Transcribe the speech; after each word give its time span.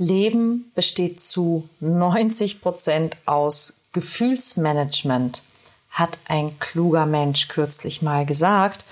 Leben 0.00 0.72
besteht 0.74 1.20
zu 1.20 1.68
90 1.80 2.62
Prozent 2.62 3.18
aus 3.26 3.80
Gefühlsmanagement, 3.92 5.42
hat 5.90 6.18
ein 6.26 6.58
kluger 6.58 7.04
Mensch 7.04 7.48
kürzlich 7.48 8.00
mal 8.00 8.24
gesagt. 8.24 8.86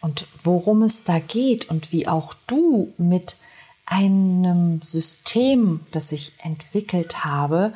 Und 0.00 0.26
worum 0.42 0.82
es 0.82 1.04
da 1.04 1.18
geht 1.18 1.68
und 1.68 1.92
wie 1.92 2.08
auch 2.08 2.34
du 2.46 2.92
mit 2.96 3.36
einem 3.84 4.80
System, 4.82 5.80
das 5.92 6.12
ich 6.12 6.32
entwickelt 6.42 7.26
habe, 7.26 7.74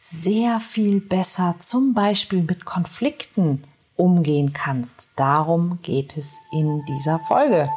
sehr 0.00 0.60
viel 0.60 1.00
besser 1.00 1.56
zum 1.58 1.92
Beispiel 1.92 2.42
mit 2.42 2.64
Konflikten 2.64 3.64
umgehen 3.96 4.52
kannst. 4.52 5.08
Darum 5.16 5.80
geht 5.82 6.16
es 6.16 6.38
in 6.52 6.84
dieser 6.86 7.18
Folge. 7.18 7.68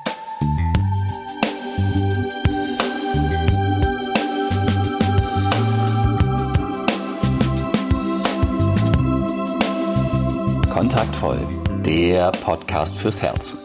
Kontaktvoll, 11.21 11.81
der 11.83 12.31
Podcast 12.31 12.97
fürs 12.97 13.21
Herz. 13.21 13.55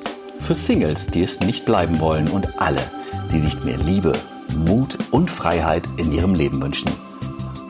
Für 0.41 0.55
Singles, 0.55 1.06
die 1.06 1.23
es 1.23 1.41
nicht 1.41 1.65
bleiben 1.65 2.01
wollen 2.01 2.29
und 2.29 2.60
alle, 2.60 2.82
die 3.32 3.38
sich 3.38 3.65
mehr 3.65 3.79
Liebe, 3.79 4.12
Mut 4.55 4.98
und 5.10 5.30
Freiheit 5.30 5.84
in 5.96 6.12
ihrem 6.12 6.34
Leben 6.34 6.60
wünschen. 6.60 6.91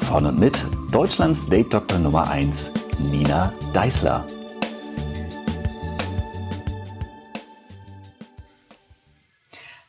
Von 0.00 0.26
und 0.26 0.40
mit 0.40 0.64
Deutschlands 0.90 1.48
Date 1.48 1.72
Doktor 1.72 2.00
Nummer 2.00 2.28
1, 2.28 2.72
Nina 2.98 3.52
Deißler. 3.74 4.24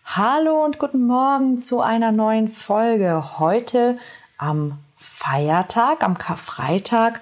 Hallo 0.05 0.63
und 0.63 0.77
guten 0.77 1.07
Morgen 1.07 1.57
zu 1.57 1.81
einer 1.81 2.11
neuen 2.11 2.49
Folge. 2.49 3.39
Heute 3.39 3.97
am 4.37 4.77
Feiertag, 4.95 6.03
am 6.03 6.19
Karfreitag, 6.19 7.19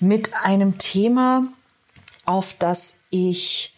mit 0.00 0.32
einem 0.44 0.76
Thema, 0.76 1.44
auf 2.30 2.54
das 2.56 3.00
ich 3.10 3.74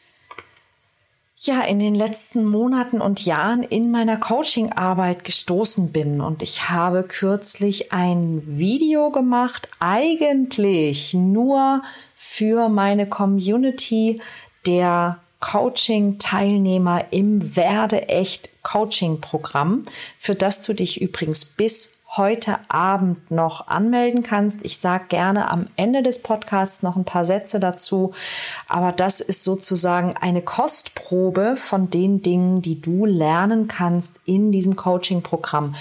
ja 1.39 1.63
in 1.63 1.79
den 1.79 1.95
letzten 1.95 2.45
Monaten 2.45 3.01
und 3.01 3.25
Jahren 3.25 3.63
in 3.63 3.91
meiner 3.91 4.19
Coaching-Arbeit 4.19 5.25
gestoßen 5.25 5.91
bin. 5.91 6.21
Und 6.21 6.43
ich 6.43 6.69
habe 6.69 7.03
kürzlich 7.03 7.93
ein 7.93 8.43
Video 8.45 9.11
gemacht, 9.11 9.69
eigentlich 9.81 11.15
nur 11.15 11.83
für 12.15 12.69
meine 12.69 13.09
Community 13.09 14.21
der 14.67 15.19
Coaching-Teilnehmer 15.41 17.07
im 17.11 17.57
Werde 17.57 18.09
echt 18.09 18.51
Coaching-Programm, 18.63 19.85
für 20.19 20.35
das 20.35 20.63
du 20.63 20.75
dich 20.75 21.01
übrigens 21.01 21.47
bis 21.47 21.95
heute 22.17 22.59
Abend 22.69 23.31
noch 23.31 23.69
anmelden 23.69 24.23
kannst. 24.23 24.65
Ich 24.65 24.79
sage 24.79 25.05
gerne 25.09 25.51
am 25.51 25.65
Ende 25.77 26.03
des 26.03 26.21
Podcasts 26.21 26.83
noch 26.83 26.97
ein 26.97 27.05
paar 27.05 27.25
Sätze 27.25 27.59
dazu, 27.59 28.13
aber 28.69 28.93
das 28.93 29.21
ist 29.21 29.45
sozusagen 29.45 30.15
eine 30.17 30.43
Kostprobe 30.43 31.57
von 31.57 31.91
den 31.91 32.21
Dingen, 32.21 32.61
die 32.61 32.81
du 32.81 33.07
lernen 33.07 33.67
kannst 33.67 34.21
in 34.27 34.53
diesem 34.53 34.77
Coaching-Programm. 34.77 35.75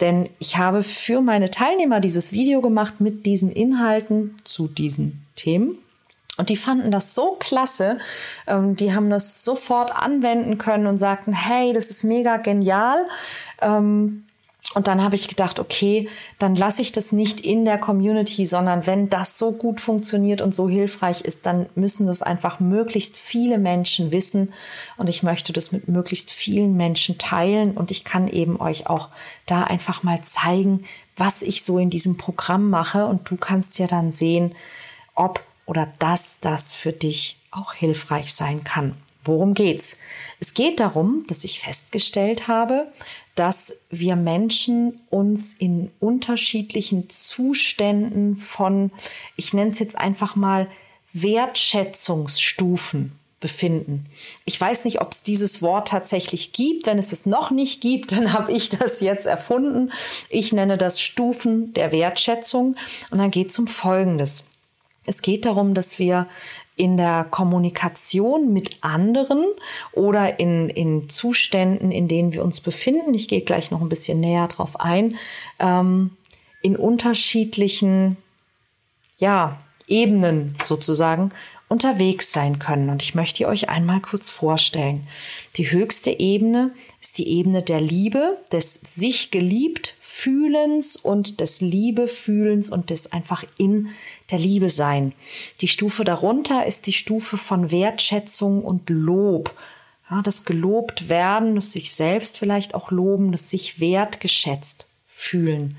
Denn 0.00 0.28
ich 0.38 0.58
habe 0.58 0.82
für 0.82 1.22
meine 1.22 1.50
Teilnehmer 1.50 2.00
dieses 2.00 2.32
Video 2.32 2.60
gemacht 2.60 3.00
mit 3.00 3.24
diesen 3.24 3.50
Inhalten 3.50 4.36
zu 4.44 4.68
diesen 4.68 5.24
Themen. 5.36 5.78
Und 6.36 6.50
die 6.50 6.56
fanden 6.56 6.92
das 6.92 7.14
so 7.16 7.36
klasse, 7.40 7.98
ähm, 8.46 8.76
die 8.76 8.94
haben 8.94 9.10
das 9.10 9.42
sofort 9.44 9.90
anwenden 9.96 10.56
können 10.56 10.86
und 10.86 10.98
sagten, 10.98 11.32
hey, 11.32 11.72
das 11.72 11.90
ist 11.90 12.04
mega 12.04 12.36
genial. 12.36 13.06
Ähm, 13.60 14.24
und 14.74 14.86
dann 14.86 15.02
habe 15.02 15.14
ich 15.14 15.28
gedacht, 15.28 15.60
okay, 15.60 16.08
dann 16.38 16.54
lasse 16.54 16.82
ich 16.82 16.92
das 16.92 17.10
nicht 17.10 17.40
in 17.40 17.64
der 17.64 17.78
Community, 17.78 18.44
sondern 18.44 18.86
wenn 18.86 19.08
das 19.08 19.38
so 19.38 19.52
gut 19.52 19.80
funktioniert 19.80 20.42
und 20.42 20.54
so 20.54 20.68
hilfreich 20.68 21.22
ist, 21.22 21.46
dann 21.46 21.66
müssen 21.74 22.06
das 22.06 22.22
einfach 22.22 22.60
möglichst 22.60 23.16
viele 23.16 23.56
Menschen 23.56 24.12
wissen. 24.12 24.52
Und 24.98 25.08
ich 25.08 25.22
möchte 25.22 25.54
das 25.54 25.72
mit 25.72 25.88
möglichst 25.88 26.30
vielen 26.30 26.76
Menschen 26.76 27.16
teilen. 27.16 27.78
Und 27.78 27.90
ich 27.90 28.04
kann 28.04 28.28
eben 28.28 28.60
euch 28.60 28.86
auch 28.88 29.08
da 29.46 29.64
einfach 29.64 30.02
mal 30.02 30.22
zeigen, 30.22 30.84
was 31.16 31.40
ich 31.40 31.64
so 31.64 31.78
in 31.78 31.88
diesem 31.88 32.18
Programm 32.18 32.68
mache. 32.68 33.06
Und 33.06 33.30
du 33.30 33.36
kannst 33.38 33.78
ja 33.78 33.86
dann 33.86 34.10
sehen, 34.10 34.54
ob 35.14 35.42
oder 35.64 35.90
dass 35.98 36.40
das 36.40 36.74
für 36.74 36.92
dich 36.92 37.38
auch 37.50 37.72
hilfreich 37.72 38.34
sein 38.34 38.64
kann. 38.64 38.94
Worum 39.24 39.54
geht's? 39.54 39.96
Es 40.40 40.54
geht 40.54 40.80
darum, 40.80 41.24
dass 41.28 41.44
ich 41.44 41.60
festgestellt 41.60 42.48
habe, 42.48 42.90
dass 43.38 43.78
wir 43.90 44.16
Menschen 44.16 44.98
uns 45.10 45.54
in 45.54 45.92
unterschiedlichen 46.00 47.08
Zuständen 47.08 48.36
von, 48.36 48.90
ich 49.36 49.54
nenne 49.54 49.70
es 49.70 49.78
jetzt 49.78 49.96
einfach 49.96 50.34
mal, 50.34 50.66
Wertschätzungsstufen 51.12 53.12
befinden. 53.40 54.06
Ich 54.44 54.60
weiß 54.60 54.84
nicht, 54.84 55.00
ob 55.00 55.12
es 55.12 55.22
dieses 55.22 55.62
Wort 55.62 55.86
tatsächlich 55.88 56.52
gibt. 56.52 56.86
Wenn 56.86 56.98
es 56.98 57.12
es 57.12 57.24
noch 57.26 57.52
nicht 57.52 57.80
gibt, 57.80 58.10
dann 58.10 58.32
habe 58.32 58.50
ich 58.52 58.70
das 58.70 59.00
jetzt 59.00 59.26
erfunden. 59.26 59.92
Ich 60.28 60.52
nenne 60.52 60.76
das 60.76 61.00
Stufen 61.00 61.72
der 61.74 61.92
Wertschätzung. 61.92 62.74
Und 63.10 63.18
dann 63.18 63.30
geht 63.30 63.50
es 63.50 63.58
um 63.58 63.68
Folgendes. 63.68 64.46
Es 65.06 65.22
geht 65.22 65.46
darum, 65.46 65.74
dass 65.74 66.00
wir 66.00 66.26
in 66.78 66.96
der 66.96 67.24
Kommunikation 67.24 68.52
mit 68.52 68.78
anderen 68.82 69.44
oder 69.92 70.38
in, 70.38 70.68
in 70.68 71.08
Zuständen, 71.08 71.90
in 71.90 72.08
denen 72.08 72.32
wir 72.32 72.44
uns 72.44 72.60
befinden, 72.60 73.12
ich 73.14 73.28
gehe 73.28 73.42
gleich 73.42 73.70
noch 73.70 73.80
ein 73.80 73.88
bisschen 73.88 74.20
näher 74.20 74.48
drauf 74.48 74.80
ein, 74.80 75.16
ähm, 75.58 76.16
in 76.62 76.76
unterschiedlichen 76.76 78.16
ja, 79.18 79.58
Ebenen 79.88 80.54
sozusagen 80.64 81.32
unterwegs 81.68 82.32
sein 82.32 82.58
können. 82.58 82.90
Und 82.90 83.02
ich 83.02 83.14
möchte 83.14 83.46
euch 83.46 83.68
einmal 83.68 84.00
kurz 84.00 84.30
vorstellen. 84.30 85.06
Die 85.56 85.70
höchste 85.70 86.18
Ebene 86.18 86.72
ist 87.00 87.18
die 87.18 87.28
Ebene 87.28 87.62
der 87.62 87.80
Liebe, 87.80 88.38
des 88.52 88.74
sich 88.74 89.30
geliebt 89.30 89.94
Fühlens 90.00 90.96
und 90.96 91.40
des 91.40 91.60
Liebefühlens 91.60 92.70
und 92.70 92.90
des 92.90 93.12
einfach 93.12 93.44
in 93.56 93.90
der 94.30 94.38
Liebe 94.38 94.70
sein. 94.70 95.12
Die 95.60 95.68
Stufe 95.68 96.04
darunter 96.04 96.66
ist 96.66 96.86
die 96.86 96.92
Stufe 96.92 97.36
von 97.36 97.70
Wertschätzung 97.70 98.64
und 98.64 98.88
Lob. 98.90 99.54
Ja, 100.10 100.22
das 100.22 100.44
gelobt 100.44 101.08
werden, 101.10 101.54
das 101.54 101.72
sich 101.72 101.92
selbst 101.92 102.38
vielleicht 102.38 102.74
auch 102.74 102.90
loben, 102.90 103.30
das 103.30 103.50
sich 103.50 103.78
wertgeschätzt 103.78 104.88
fühlen. 105.06 105.76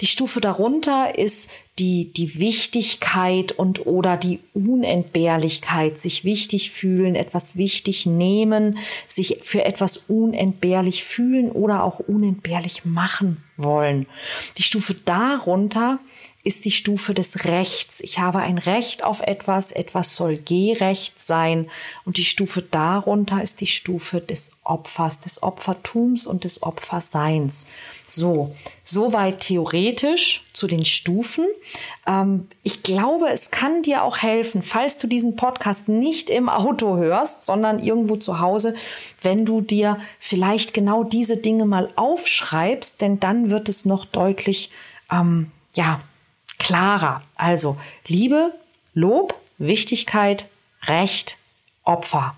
Die 0.00 0.06
Stufe 0.06 0.40
darunter 0.40 1.18
ist 1.18 1.50
die, 1.78 2.12
die 2.12 2.38
Wichtigkeit 2.38 3.52
und 3.52 3.86
oder 3.86 4.16
die 4.16 4.40
Unentbehrlichkeit, 4.54 5.98
sich 5.98 6.24
wichtig 6.24 6.70
fühlen, 6.70 7.14
etwas 7.14 7.56
wichtig 7.56 8.06
nehmen, 8.06 8.78
sich 9.06 9.38
für 9.42 9.64
etwas 9.64 9.98
unentbehrlich 10.08 11.04
fühlen 11.04 11.50
oder 11.50 11.84
auch 11.84 12.00
unentbehrlich 12.00 12.84
machen 12.84 13.42
wollen. 13.56 14.06
Die 14.58 14.62
Stufe 14.62 14.94
darunter 14.94 15.98
ist 16.46 16.64
die 16.64 16.70
Stufe 16.70 17.12
des 17.12 17.44
Rechts. 17.44 18.00
Ich 18.00 18.20
habe 18.20 18.38
ein 18.38 18.58
Recht 18.58 19.02
auf 19.02 19.20
etwas, 19.20 19.72
etwas 19.72 20.14
soll 20.14 20.36
gerecht 20.36 21.20
sein. 21.20 21.68
Und 22.04 22.18
die 22.18 22.24
Stufe 22.24 22.62
darunter 22.62 23.42
ist 23.42 23.60
die 23.60 23.66
Stufe 23.66 24.20
des 24.20 24.52
Opfers, 24.62 25.18
des 25.18 25.42
Opfertums 25.42 26.24
und 26.26 26.44
des 26.44 26.62
Opferseins. 26.62 27.66
So, 28.06 28.54
soweit 28.84 29.40
theoretisch 29.40 30.44
zu 30.52 30.68
den 30.68 30.84
Stufen. 30.84 31.44
Ähm, 32.06 32.46
ich 32.62 32.84
glaube, 32.84 33.28
es 33.28 33.50
kann 33.50 33.82
dir 33.82 34.04
auch 34.04 34.18
helfen, 34.18 34.62
falls 34.62 34.98
du 34.98 35.08
diesen 35.08 35.34
Podcast 35.34 35.88
nicht 35.88 36.30
im 36.30 36.48
Auto 36.48 36.96
hörst, 36.96 37.44
sondern 37.44 37.80
irgendwo 37.80 38.14
zu 38.14 38.38
Hause, 38.38 38.76
wenn 39.26 39.44
du 39.44 39.60
dir 39.60 39.98
vielleicht 40.20 40.72
genau 40.72 41.02
diese 41.02 41.36
Dinge 41.36 41.66
mal 41.66 41.92
aufschreibst, 41.96 43.00
denn 43.00 43.18
dann 43.18 43.50
wird 43.50 43.68
es 43.68 43.84
noch 43.84 44.04
deutlich, 44.04 44.70
ähm, 45.10 45.50
ja, 45.74 46.00
klarer. 46.60 47.22
Also 47.34 47.76
Liebe, 48.06 48.54
Lob, 48.94 49.34
Wichtigkeit, 49.58 50.46
Recht, 50.84 51.38
Opfer. 51.82 52.36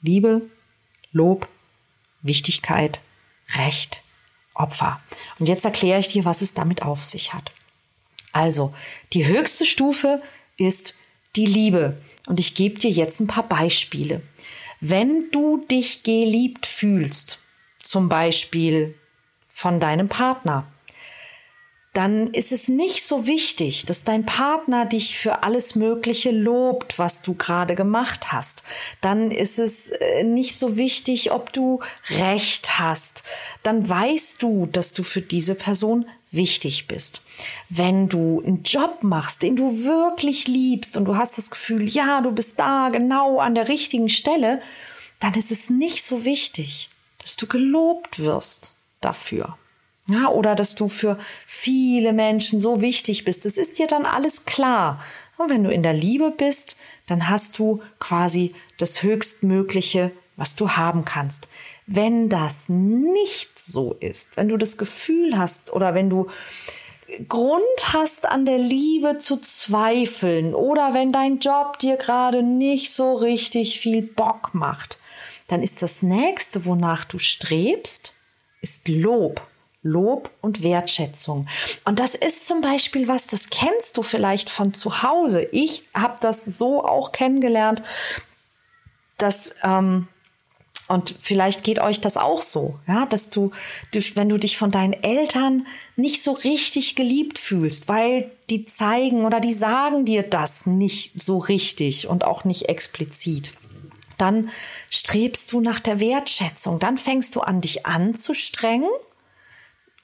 Liebe, 0.00 0.40
Lob, 1.12 1.46
Wichtigkeit, 2.22 3.00
Recht, 3.56 4.00
Opfer. 4.54 5.02
Und 5.38 5.50
jetzt 5.50 5.66
erkläre 5.66 6.00
ich 6.00 6.08
dir, 6.08 6.24
was 6.24 6.40
es 6.40 6.54
damit 6.54 6.80
auf 6.80 7.02
sich 7.02 7.34
hat. 7.34 7.52
Also, 8.32 8.72
die 9.12 9.26
höchste 9.26 9.66
Stufe 9.66 10.22
ist 10.56 10.94
die 11.36 11.46
Liebe. 11.46 12.00
Und 12.26 12.40
ich 12.40 12.54
gebe 12.54 12.78
dir 12.78 12.90
jetzt 12.90 13.20
ein 13.20 13.26
paar 13.26 13.46
Beispiele. 13.46 14.22
Wenn 14.80 15.26
du 15.30 15.58
dich 15.58 16.02
geliebt 16.02 16.66
fühlst, 16.66 17.38
zum 17.82 18.08
Beispiel 18.08 18.94
von 19.46 19.78
deinem 19.78 20.08
Partner, 20.08 20.66
dann 21.92 22.28
ist 22.32 22.52
es 22.52 22.68
nicht 22.68 23.04
so 23.04 23.26
wichtig, 23.26 23.84
dass 23.84 24.04
dein 24.04 24.24
Partner 24.24 24.86
dich 24.86 25.18
für 25.18 25.42
alles 25.42 25.74
Mögliche 25.74 26.30
lobt, 26.30 26.98
was 27.00 27.22
du 27.22 27.34
gerade 27.34 27.74
gemacht 27.74 28.32
hast. 28.32 28.62
Dann 29.00 29.32
ist 29.32 29.58
es 29.58 29.90
äh, 29.90 30.22
nicht 30.22 30.56
so 30.56 30.76
wichtig, 30.76 31.32
ob 31.32 31.52
du 31.52 31.80
Recht 32.08 32.78
hast. 32.78 33.24
Dann 33.64 33.88
weißt 33.88 34.40
du, 34.42 34.66
dass 34.66 34.92
du 34.92 35.02
für 35.02 35.20
diese 35.20 35.56
Person 35.56 36.06
wichtig 36.30 36.86
bist. 36.86 37.22
Wenn 37.68 38.08
du 38.08 38.42
einen 38.44 38.62
Job 38.62 39.02
machst, 39.02 39.42
den 39.42 39.56
du 39.56 39.84
wirklich 39.84 40.46
liebst 40.46 40.96
und 40.96 41.04
du 41.06 41.16
hast 41.16 41.38
das 41.38 41.50
Gefühl, 41.50 41.88
ja, 41.88 42.20
du 42.20 42.32
bist 42.32 42.58
da 42.58 42.88
genau 42.90 43.40
an 43.40 43.54
der 43.54 43.68
richtigen 43.68 44.08
Stelle, 44.08 44.60
dann 45.18 45.34
ist 45.34 45.50
es 45.50 45.70
nicht 45.70 46.04
so 46.04 46.24
wichtig, 46.24 46.88
dass 47.18 47.36
du 47.36 47.46
gelobt 47.46 48.18
wirst 48.20 48.74
dafür. 49.00 49.56
Ja, 50.06 50.28
oder 50.28 50.54
dass 50.54 50.74
du 50.74 50.88
für 50.88 51.18
viele 51.46 52.12
Menschen 52.12 52.60
so 52.60 52.80
wichtig 52.80 53.24
bist. 53.24 53.46
Es 53.46 53.58
ist 53.58 53.78
dir 53.78 53.86
dann 53.86 54.06
alles 54.06 54.44
klar. 54.44 55.02
Und 55.36 55.50
wenn 55.50 55.62
du 55.62 55.70
in 55.70 55.82
der 55.82 55.92
Liebe 55.92 56.32
bist, 56.36 56.76
dann 57.06 57.28
hast 57.28 57.58
du 57.58 57.82
quasi 57.98 58.54
das 58.78 59.02
Höchstmögliche, 59.02 60.10
was 60.36 60.56
du 60.56 60.70
haben 60.70 61.04
kannst. 61.04 61.48
Wenn 61.92 62.28
das 62.28 62.68
nicht 62.68 63.58
so 63.58 63.96
ist, 63.98 64.36
wenn 64.36 64.48
du 64.48 64.56
das 64.56 64.78
Gefühl 64.78 65.36
hast 65.36 65.72
oder 65.72 65.92
wenn 65.92 66.08
du 66.08 66.28
Grund 67.28 67.62
hast, 67.92 68.26
an 68.26 68.46
der 68.46 68.58
Liebe 68.58 69.18
zu 69.18 69.38
zweifeln 69.38 70.54
oder 70.54 70.94
wenn 70.94 71.10
dein 71.10 71.40
Job 71.40 71.80
dir 71.80 71.96
gerade 71.96 72.44
nicht 72.44 72.92
so 72.92 73.14
richtig 73.14 73.80
viel 73.80 74.02
Bock 74.02 74.50
macht, 74.54 75.00
dann 75.48 75.64
ist 75.64 75.82
das 75.82 76.02
nächste, 76.02 76.64
wonach 76.64 77.04
du 77.04 77.18
strebst, 77.18 78.14
ist 78.62 78.86
Lob. 78.86 79.40
Lob 79.82 80.30
und 80.42 80.62
Wertschätzung. 80.62 81.48
Und 81.84 81.98
das 81.98 82.14
ist 82.14 82.46
zum 82.46 82.60
Beispiel 82.60 83.08
was, 83.08 83.26
das 83.26 83.48
kennst 83.48 83.96
du 83.96 84.02
vielleicht 84.02 84.50
von 84.50 84.74
zu 84.74 85.02
Hause. 85.02 85.42
Ich 85.52 85.82
habe 85.94 86.18
das 86.20 86.44
so 86.44 86.84
auch 86.84 87.12
kennengelernt, 87.12 87.82
dass 89.16 89.56
ähm, 89.64 90.06
und 90.90 91.14
vielleicht 91.20 91.62
geht 91.62 91.78
euch 91.78 92.00
das 92.00 92.16
auch 92.16 92.42
so, 92.42 92.80
ja, 92.88 93.06
dass 93.06 93.30
du, 93.30 93.52
wenn 94.14 94.28
du 94.28 94.38
dich 94.38 94.58
von 94.58 94.72
deinen 94.72 94.92
Eltern 94.92 95.66
nicht 95.94 96.20
so 96.22 96.32
richtig 96.32 96.96
geliebt 96.96 97.38
fühlst, 97.38 97.86
weil 97.88 98.32
die 98.50 98.64
zeigen 98.64 99.24
oder 99.24 99.38
die 99.38 99.52
sagen 99.52 100.04
dir 100.04 100.24
das 100.24 100.66
nicht 100.66 101.22
so 101.22 101.38
richtig 101.38 102.08
und 102.08 102.24
auch 102.24 102.42
nicht 102.42 102.68
explizit, 102.68 103.52
dann 104.18 104.50
strebst 104.90 105.52
du 105.52 105.60
nach 105.60 105.78
der 105.78 106.00
Wertschätzung, 106.00 106.80
dann 106.80 106.98
fängst 106.98 107.36
du 107.36 107.40
an, 107.40 107.60
dich 107.60 107.86
anzustrengen 107.86 108.90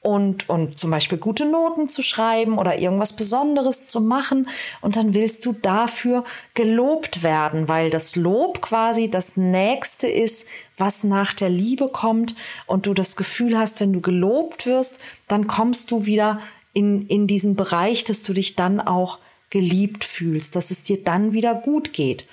und, 0.06 0.48
und 0.48 0.78
zum 0.78 0.92
Beispiel 0.92 1.18
gute 1.18 1.46
Noten 1.46 1.88
zu 1.88 2.00
schreiben 2.00 2.58
oder 2.58 2.78
irgendwas 2.78 3.16
Besonderes 3.16 3.88
zu 3.88 4.00
machen. 4.00 4.48
Und 4.80 4.94
dann 4.94 5.14
willst 5.14 5.44
du 5.44 5.52
dafür 5.52 6.22
gelobt 6.54 7.24
werden, 7.24 7.66
weil 7.66 7.90
das 7.90 8.14
Lob 8.14 8.62
quasi 8.62 9.10
das 9.10 9.36
Nächste 9.36 10.06
ist, 10.06 10.46
was 10.76 11.02
nach 11.02 11.32
der 11.32 11.48
Liebe 11.48 11.88
kommt 11.88 12.36
und 12.66 12.86
du 12.86 12.94
das 12.94 13.16
Gefühl 13.16 13.58
hast, 13.58 13.80
wenn 13.80 13.92
du 13.92 14.00
gelobt 14.00 14.64
wirst, 14.64 15.00
dann 15.26 15.48
kommst 15.48 15.90
du 15.90 16.06
wieder 16.06 16.40
in, 16.72 17.08
in 17.08 17.26
diesen 17.26 17.56
Bereich, 17.56 18.04
dass 18.04 18.22
du 18.22 18.32
dich 18.32 18.54
dann 18.54 18.80
auch 18.80 19.18
geliebt 19.50 20.04
fühlst, 20.04 20.54
dass 20.54 20.70
es 20.70 20.84
dir 20.84 21.02
dann 21.02 21.32
wieder 21.32 21.52
gut 21.52 21.92
geht. 21.92 22.28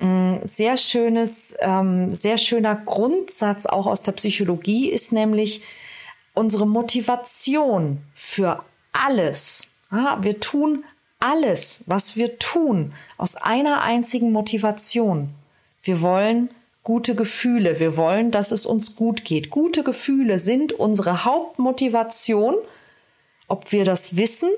Mm, 0.00 0.38
sehr 0.42 0.76
schönes, 0.76 1.54
ähm, 1.60 2.12
sehr 2.12 2.36
schöner 2.36 2.74
Grundsatz 2.74 3.66
auch 3.66 3.86
aus 3.86 4.02
der 4.02 4.12
Psychologie 4.12 4.90
ist 4.90 5.12
nämlich, 5.12 5.62
unsere 6.34 6.66
Motivation 6.66 7.98
für 8.14 8.64
alles. 8.92 9.72
Ja, 9.90 10.18
wir 10.22 10.40
tun 10.40 10.84
alles, 11.20 11.84
was 11.86 12.16
wir 12.16 12.38
tun, 12.38 12.92
aus 13.16 13.36
einer 13.36 13.82
einzigen 13.82 14.32
Motivation. 14.32 15.30
Wir 15.82 16.02
wollen 16.02 16.50
gute 16.82 17.14
Gefühle. 17.14 17.78
Wir 17.78 17.96
wollen, 17.96 18.30
dass 18.30 18.50
es 18.50 18.66
uns 18.66 18.96
gut 18.96 19.24
geht. 19.24 19.50
Gute 19.50 19.84
Gefühle 19.84 20.38
sind 20.38 20.72
unsere 20.72 21.24
Hauptmotivation, 21.24 22.56
ob 23.46 23.70
wir 23.70 23.84
das 23.84 24.16
wissen 24.16 24.50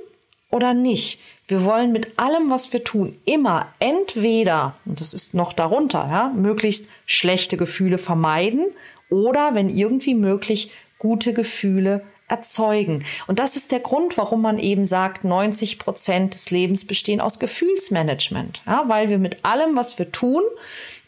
oder 0.51 0.73
nicht. 0.73 1.21
Wir 1.49 1.65
wollen 1.65 1.93
mit 1.93 2.19
allem, 2.19 2.51
was 2.51 2.73
wir 2.73 2.85
tun, 2.85 3.19
immer 3.27 3.69
entweder, 3.79 4.77
und 4.87 5.01
das 5.01 5.13
ist 5.13 5.35
noch 5.35 5.53
darunter, 5.53 6.09
ja, 6.11 6.33
möglichst 6.35 6.89
schlechte 7.05 7.59
Gefühle 7.59 7.99
vermeiden 7.99 8.67
oder, 9.11 9.55
wenn 9.55 9.69
irgendwie 9.69 10.15
möglich, 10.15 10.71
gute 11.05 11.35
Gefühle 11.35 12.03
erzeugen. 12.29 13.05
Und 13.27 13.39
das 13.39 13.57
ist 13.57 13.73
der 13.73 13.81
Grund, 13.81 14.17
warum 14.17 14.41
man 14.41 14.59
eben 14.59 14.87
sagt, 14.87 15.23
90 15.23 15.79
Prozent 15.79 16.33
des 16.33 16.51
Lebens 16.51 16.87
bestehen 16.87 17.21
aus 17.21 17.39
Gefühlsmanagement. 17.39 18.63
Ja, 18.67 18.85
weil 18.87 19.11
wir 19.11 19.19
mit 19.19 19.45
allem, 19.45 19.77
was 19.77 19.99
wir 19.99 20.11
tun, 20.13 20.43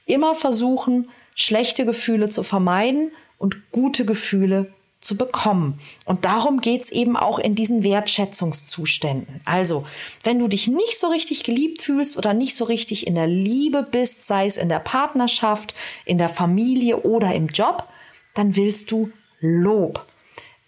immer 0.05 0.35
versuchen, 0.35 1.09
schlechte 1.35 1.87
Gefühle 1.87 2.29
zu 2.29 2.43
vermeiden 2.43 3.11
und 3.39 3.73
gute 3.73 4.05
Gefühle 4.05 4.71
zu 5.01 5.17
bekommen. 5.17 5.81
Und 6.05 6.27
darum 6.27 6.61
geht's 6.61 6.91
eben 6.91 7.17
auch 7.17 7.39
in 7.39 7.55
diesen 7.55 7.83
Wertschätzungszuständen. 7.83 9.41
Also, 9.47 9.87
wenn 10.25 10.39
du 10.39 10.47
dich 10.47 10.69
nicht 10.69 10.99
so 10.99 11.09
richtig 11.09 11.43
geliebt 11.45 11.81
fühlst 11.81 12.19
oder 12.19 12.35
nicht 12.35 12.55
so 12.55 12.67
richtig 12.67 13.07
in 13.07 13.15
der 13.15 13.29
Liebe 13.29 13.83
bist, 13.83 14.27
sei 14.27 14.45
es 14.45 14.59
in 14.59 14.69
der 14.69 14.81
Partnerschaft, 14.81 15.75
in 16.05 16.19
der 16.19 16.29
Familie 16.29 16.99
oder 16.99 17.35
im 17.35 17.47
Job, 17.47 17.89
dann 18.35 18.57
willst 18.57 18.91
du 18.91 19.11
Lob. 19.47 20.05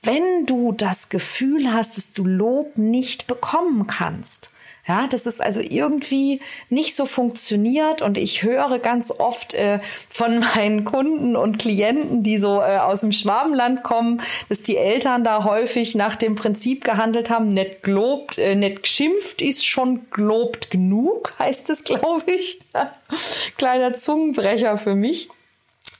Wenn 0.02 0.46
du 0.46 0.72
das 0.72 1.08
Gefühl 1.08 1.72
hast, 1.72 1.96
dass 1.96 2.12
du 2.12 2.24
Lob 2.24 2.76
nicht 2.76 3.26
bekommen 3.26 3.86
kannst, 3.86 4.52
ja, 4.88 5.06
dass 5.06 5.26
es 5.26 5.42
also 5.42 5.60
irgendwie 5.60 6.40
nicht 6.70 6.96
so 6.96 7.04
funktioniert 7.04 8.00
und 8.00 8.16
ich 8.16 8.42
höre 8.42 8.78
ganz 8.78 9.10
oft 9.10 9.52
äh, 9.52 9.80
von 10.08 10.38
meinen 10.54 10.86
Kunden 10.86 11.36
und 11.36 11.58
Klienten, 11.58 12.22
die 12.22 12.38
so 12.38 12.62
äh, 12.62 12.78
aus 12.78 13.02
dem 13.02 13.12
Schwabenland 13.12 13.82
kommen, 13.82 14.22
dass 14.48 14.62
die 14.62 14.78
Eltern 14.78 15.24
da 15.24 15.44
häufig 15.44 15.94
nach 15.94 16.16
dem 16.16 16.36
Prinzip 16.36 16.84
gehandelt 16.84 17.28
haben, 17.28 17.48
nicht 17.48 17.82
gelobt, 17.82 18.38
äh, 18.38 18.54
nicht 18.54 18.84
geschimpft 18.84 19.42
ist 19.42 19.66
schon 19.66 20.06
gelobt 20.10 20.70
genug, 20.70 21.34
heißt 21.38 21.68
es, 21.68 21.84
glaube 21.84 22.30
ich. 22.32 22.60
Kleiner 23.58 23.92
Zungenbrecher 23.92 24.78
für 24.78 24.94
mich. 24.94 25.28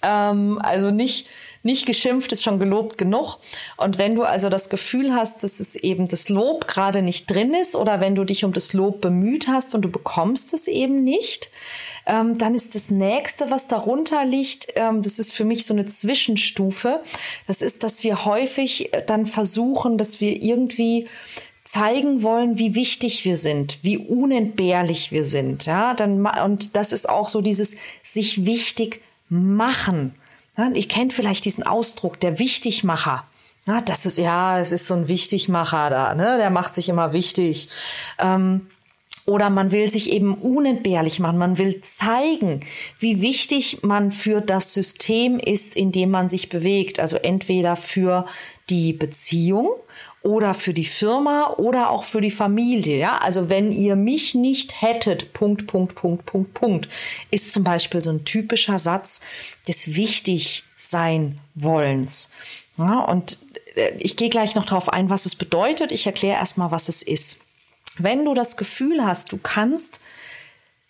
Ähm, 0.03 0.59
also 0.63 0.91
nicht 0.91 1.27
nicht 1.69 1.85
geschimpft 1.85 2.33
ist 2.33 2.43
schon 2.43 2.59
gelobt 2.59 2.97
genug. 2.97 3.37
Und 3.77 3.99
wenn 3.99 4.15
du 4.15 4.23
also 4.23 4.49
das 4.49 4.71
Gefühl 4.71 5.15
hast, 5.15 5.43
dass 5.43 5.61
es 5.61 5.77
eben 5.77 6.09
das 6.09 6.31
Lob 6.31 6.67
gerade 6.67 7.03
nicht 7.03 7.31
drin 7.31 7.53
ist 7.53 7.77
oder 7.77 8.01
wenn 8.01 8.15
du 8.15 8.25
dich 8.25 8.45
um 8.45 8.53
das 8.55 8.73
Lob 8.73 9.03
bemüht 9.03 9.49
hast 9.49 9.75
und 9.75 9.83
du 9.83 9.91
bekommst 9.91 10.55
es 10.55 10.67
eben 10.67 11.05
nicht, 11.05 11.51
ähm, 12.07 12.39
dann 12.39 12.55
ist 12.55 12.75
das 12.75 12.91
nächste, 12.91 13.51
was 13.51 13.69
darunter 13.69 14.25
liegt, 14.25 14.69
ähm, 14.77 15.03
das 15.03 15.19
ist 15.19 15.35
für 15.35 15.45
mich 15.45 15.67
so 15.67 15.75
eine 15.75 15.85
Zwischenstufe. 15.85 17.03
Das 17.47 17.61
ist, 17.61 17.85
dass 17.85 18.03
wir 18.03 18.25
häufig 18.25 18.91
dann 19.07 19.27
versuchen, 19.27 19.99
dass 19.99 20.23
wir 20.23 20.43
irgendwie 20.43 21.07
zeigen 21.65 22.23
wollen, 22.23 22.59
wie 22.59 22.75
wichtig 22.75 23.27
wir 23.27 23.37
sind, 23.37 23.81
wie 23.83 23.99
unentbehrlich 23.99 25.13
wir 25.13 25.25
sind, 25.25 25.67
ja, 25.67 25.93
dann 25.93 26.25
und 26.27 26.77
das 26.77 26.93
ist 26.93 27.07
auch 27.07 27.29
so 27.29 27.43
dieses 27.43 27.77
sich 28.03 28.47
wichtig 28.47 29.03
machen. 29.29 30.15
Ja, 30.59 30.69
ich 30.75 30.89
kenne 30.89 31.11
vielleicht 31.11 31.45
diesen 31.45 31.65
Ausdruck, 31.65 32.19
der 32.21 32.39
Wichtigmacher. 32.41 33.25
Ja, 33.67 33.81
das 33.81 34.07
ist, 34.07 34.19
ja, 34.19 34.59
es 34.59 34.73
ist 34.73 34.87
so 34.87 34.95
ein 34.95 35.09
Wichtigmacher 35.09 35.89
da, 35.89 36.15
ne? 36.15 36.37
Der 36.37 36.51
macht 36.51 36.75
sich 36.75 36.89
immer 36.89 37.13
wichtig. 37.13 37.69
Ähm, 38.19 38.67
oder 39.25 39.51
man 39.51 39.71
will 39.73 39.91
sich 39.91 40.11
eben 40.11 40.35
unentbehrlich 40.35 41.21
machen. 41.21 41.39
Man 41.39 41.59
will 41.59 41.83
zeigen, 41.83 42.65
wie 42.99 43.21
wichtig 43.21 43.83
man 43.83 44.11
für 44.11 44.41
das 44.41 44.73
System 44.73 45.39
ist, 45.39 45.77
in 45.77 45.93
dem 45.93 46.11
man 46.11 46.31
sich 46.31 46.49
bewegt. 46.49 46.99
Also 46.99 47.19
entweder 47.19 47.77
für 47.77 48.25
die 48.71 48.95
Beziehung 48.95 49.69
oder 50.23 50.55
für 50.55 50.73
die 50.75 50.85
Firma 50.85 51.55
oder 51.59 51.91
auch 51.91 52.05
für 52.05 52.21
die 52.21 52.31
Familie. 52.31 52.99
Ja, 52.99 53.19
also 53.19 53.49
wenn 53.49 53.73
ihr 53.73 53.97
mich 53.97 54.35
nicht 54.35 54.83
hättet, 54.83 55.33
Punkt, 55.33 55.67
Punkt, 55.67 55.95
Punkt, 55.95 56.27
Punkt, 56.27 56.53
Punkt, 56.55 56.89
ist 57.31 57.53
zum 57.53 57.65
Beispiel 57.65 58.03
so 58.03 58.11
ein 58.11 58.25
typischer 58.25 58.79
Satz 58.79 59.21
des 59.67 59.95
Wichtigsein-Wollens. 59.95 62.31
Ja, 62.77 63.01
und 63.01 63.39
äh, 63.75 63.93
ich 63.99 64.17
gehe 64.17 64.29
gleich 64.29 64.55
noch 64.55 64.67
darauf 64.67 64.93
ein, 64.93 65.09
was 65.11 65.27
es 65.27 65.35
bedeutet. 65.35 65.91
Ich 65.93 66.07
erkläre 66.07 66.39
erstmal, 66.39 66.71
was 66.71 66.89
es 66.89 67.03
ist. 67.03 67.41
Wenn 67.99 68.25
du 68.25 68.35
das 68.35 68.57
Gefühl 68.57 69.05
hast, 69.05 69.33
du 69.33 69.39
kannst 69.39 70.01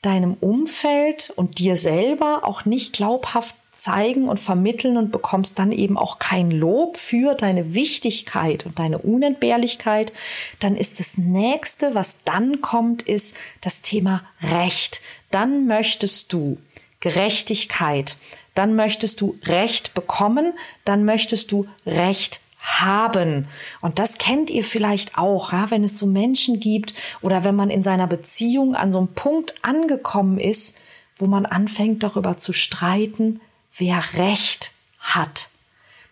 deinem 0.02 0.35
Umfeld 0.35 1.32
und 1.35 1.58
dir 1.58 1.76
selber 1.76 2.42
auch 2.44 2.64
nicht 2.64 2.92
glaubhaft 2.92 3.56
zeigen 3.80 4.28
und 4.28 4.40
vermitteln 4.40 4.97
und 4.97 5.12
bekommst 5.12 5.58
dann 5.58 5.73
eben 5.73 5.97
auch 5.97 6.18
kein 6.18 6.50
Lob 6.50 6.97
für 6.97 7.35
deine 7.35 7.75
Wichtigkeit 7.75 8.66
und 8.66 8.78
deine 8.78 8.99
Unentbehrlichkeit, 8.99 10.12
dann 10.61 10.76
ist 10.76 11.00
das 11.00 11.18
nächste, 11.18 11.94
was 11.94 12.20
dann 12.25 12.61
kommt, 12.61 13.02
ist 13.02 13.37
das 13.61 13.82
Thema 13.82 14.23
Recht. 14.42 15.00
Dann 15.30 15.66
möchtest 15.66 16.32
du 16.32 16.58
Gerechtigkeit, 17.00 18.16
dann 18.54 18.75
möchtest 18.75 19.20
du 19.20 19.38
Recht 19.44 19.94
bekommen, 19.94 20.52
dann 20.85 21.04
möchtest 21.04 21.52
du 21.52 21.66
Recht 21.87 22.40
haben. 22.61 23.47
Und 23.80 23.99
das 23.99 24.18
kennt 24.18 24.50
ihr 24.50 24.64
vielleicht 24.64 25.16
auch, 25.16 25.52
ja, 25.52 25.70
wenn 25.70 25.85
es 25.85 25.99
so 25.99 26.06
Menschen 26.06 26.61
gibt 26.61 26.94
oder 27.23 27.44
wenn 27.44 27.54
man 27.54 27.70
in 27.70 27.82
seiner 27.82 28.06
Beziehung 28.06 28.75
an 28.75 28.92
so 28.92 28.99
einem 28.99 29.08
Punkt 29.08 29.54
angekommen 29.62 30.38
ist, 30.38 30.78
wo 31.16 31.26
man 31.26 31.47
anfängt 31.47 32.02
darüber 32.02 32.37
zu 32.37 32.52
streiten, 32.52 33.40
wer 33.78 34.02
Recht 34.14 34.73
hat. 35.00 35.49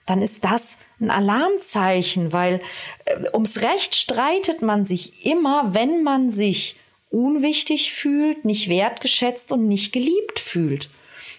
Dann 0.06 0.22
ist 0.22 0.44
das 0.44 0.78
ein 1.00 1.10
Alarmzeichen, 1.10 2.32
weil 2.32 2.60
äh, 3.04 3.28
ums 3.34 3.60
Recht 3.60 3.94
streitet 3.94 4.62
man 4.62 4.84
sich 4.84 5.26
immer, 5.26 5.74
wenn 5.74 6.02
man 6.02 6.30
sich 6.30 6.76
unwichtig 7.10 7.92
fühlt, 7.92 8.44
nicht 8.44 8.68
wertgeschätzt 8.68 9.52
und 9.52 9.66
nicht 9.66 9.92
geliebt 9.92 10.38
fühlt. 10.38 10.90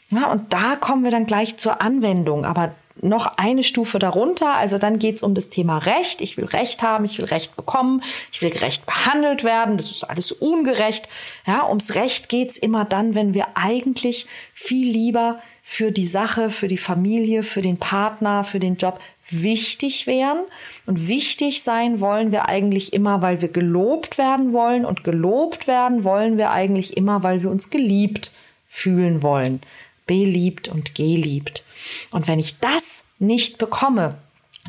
Ja, 0.09 0.31
und 0.31 0.53
da 0.53 0.75
kommen 0.75 1.03
wir 1.03 1.11
dann 1.11 1.25
gleich 1.25 1.57
zur 1.57 1.81
Anwendung. 1.81 2.45
Aber 2.45 2.73
noch 3.01 3.37
eine 3.37 3.63
Stufe 3.63 3.99
darunter. 3.99 4.55
Also 4.55 4.77
dann 4.77 4.99
geht 4.99 5.17
es 5.17 5.23
um 5.23 5.33
das 5.33 5.49
Thema 5.49 5.77
Recht. 5.79 6.21
Ich 6.21 6.37
will 6.37 6.45
Recht 6.45 6.81
haben, 6.81 7.05
ich 7.05 7.17
will 7.17 7.25
Recht 7.25 7.55
bekommen, 7.55 8.01
ich 8.31 8.41
will 8.41 8.49
gerecht 8.49 8.85
behandelt 8.85 9.43
werden. 9.43 9.77
Das 9.77 9.91
ist 9.91 10.03
alles 10.03 10.31
ungerecht. 10.31 11.07
Ja, 11.45 11.67
ums 11.67 11.95
Recht 11.95 12.29
geht's 12.29 12.57
immer 12.57 12.85
dann, 12.85 13.15
wenn 13.15 13.33
wir 13.33 13.47
eigentlich 13.55 14.27
viel 14.53 14.89
lieber 14.89 15.39
für 15.69 15.91
die 15.91 16.07
Sache, 16.07 16.49
für 16.49 16.69
die 16.69 16.77
Familie, 16.77 17.43
für 17.43 17.61
den 17.61 17.77
Partner, 17.77 18.45
für 18.45 18.57
den 18.57 18.77
Job 18.77 19.01
wichtig 19.29 20.07
wären. 20.07 20.39
Und 20.85 21.09
wichtig 21.09 21.61
sein 21.61 21.99
wollen 21.99 22.31
wir 22.31 22.47
eigentlich 22.47 22.93
immer, 22.93 23.21
weil 23.21 23.41
wir 23.41 23.49
gelobt 23.49 24.17
werden 24.17 24.53
wollen. 24.53 24.85
Und 24.85 25.03
gelobt 25.03 25.67
werden 25.67 26.05
wollen 26.05 26.37
wir 26.37 26.51
eigentlich 26.51 26.95
immer, 26.95 27.21
weil 27.21 27.43
wir 27.43 27.51
uns 27.51 27.69
geliebt 27.69 28.31
fühlen 28.65 29.21
wollen. 29.21 29.59
Beliebt 30.07 30.69
und 30.69 30.95
geliebt. 30.95 31.63
Und 32.11 32.29
wenn 32.29 32.39
ich 32.39 32.59
das 32.59 33.07
nicht 33.19 33.57
bekomme, 33.57 34.17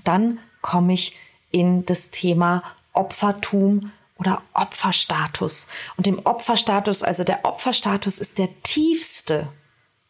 dann 0.03 0.41
komme 0.63 0.95
ich 0.95 1.17
in 1.53 1.87
das 1.87 2.11
Thema 2.11 2.65
Opfertum 2.93 3.93
oder 4.19 4.43
Opferstatus. 4.53 5.69
Und 5.97 6.09
im 6.09 6.19
Opferstatus, 6.27 7.05
also 7.05 7.23
der 7.23 7.45
Opferstatus 7.45 8.19
ist 8.19 8.37
der 8.39 8.49
tiefste, 8.65 9.49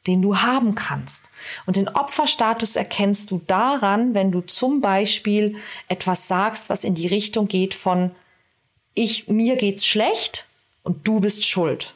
den 0.08 0.22
du 0.22 0.38
haben 0.38 0.74
kannst. 0.74 1.30
Und 1.66 1.76
den 1.76 1.88
Opferstatus 1.88 2.74
erkennst 2.74 3.30
du 3.30 3.40
daran, 3.46 4.14
wenn 4.14 4.32
du 4.32 4.40
zum 4.40 4.80
Beispiel 4.80 5.56
etwas 5.86 6.26
sagst, 6.26 6.68
was 6.68 6.82
in 6.82 6.96
die 6.96 7.06
Richtung 7.06 7.46
geht 7.46 7.74
von 7.74 8.10
ich, 8.94 9.28
mir 9.28 9.54
geht's 9.54 9.86
schlecht 9.86 10.46
und 10.82 11.06
du 11.06 11.20
bist 11.20 11.46
schuld. 11.46 11.94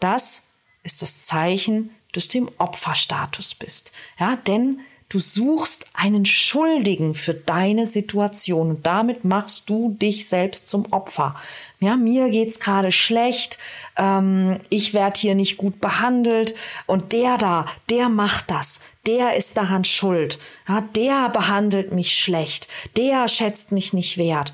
Das 0.00 0.44
ist 0.82 1.02
das 1.02 1.26
Zeichen 1.26 1.90
dass 2.12 2.28
du 2.28 2.38
im 2.38 2.50
Opferstatus 2.58 3.54
bist. 3.54 3.92
Ja, 4.18 4.36
denn 4.36 4.80
du 5.12 5.18
suchst 5.18 5.86
einen 5.94 6.24
Schuldigen 6.24 7.14
für 7.14 7.34
deine 7.34 7.86
Situation 7.86 8.70
und 8.70 8.86
damit 8.86 9.24
machst 9.24 9.68
du 9.68 9.90
dich 9.90 10.26
selbst 10.26 10.68
zum 10.68 10.90
Opfer. 10.92 11.34
Ja, 11.80 11.96
mir 11.96 12.30
geht's 12.30 12.60
gerade 12.60 12.92
schlecht, 12.92 13.58
ähm, 13.96 14.58
ich 14.70 14.94
werde 14.94 15.20
hier 15.20 15.34
nicht 15.34 15.58
gut 15.58 15.80
behandelt 15.80 16.54
und 16.86 17.12
der 17.12 17.36
da, 17.36 17.66
der 17.90 18.08
macht 18.08 18.50
das, 18.50 18.82
der 19.06 19.36
ist 19.36 19.56
daran 19.56 19.84
schuld, 19.84 20.38
ja, 20.68 20.80
der 20.96 21.28
behandelt 21.28 21.92
mich 21.92 22.16
schlecht, 22.16 22.68
der 22.96 23.28
schätzt 23.28 23.72
mich 23.72 23.92
nicht 23.92 24.16
wert, 24.16 24.52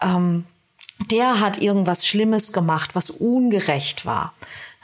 ähm, 0.00 0.44
der 1.10 1.40
hat 1.40 1.58
irgendwas 1.60 2.06
Schlimmes 2.06 2.52
gemacht, 2.52 2.94
was 2.94 3.10
ungerecht 3.10 4.06
war. 4.06 4.34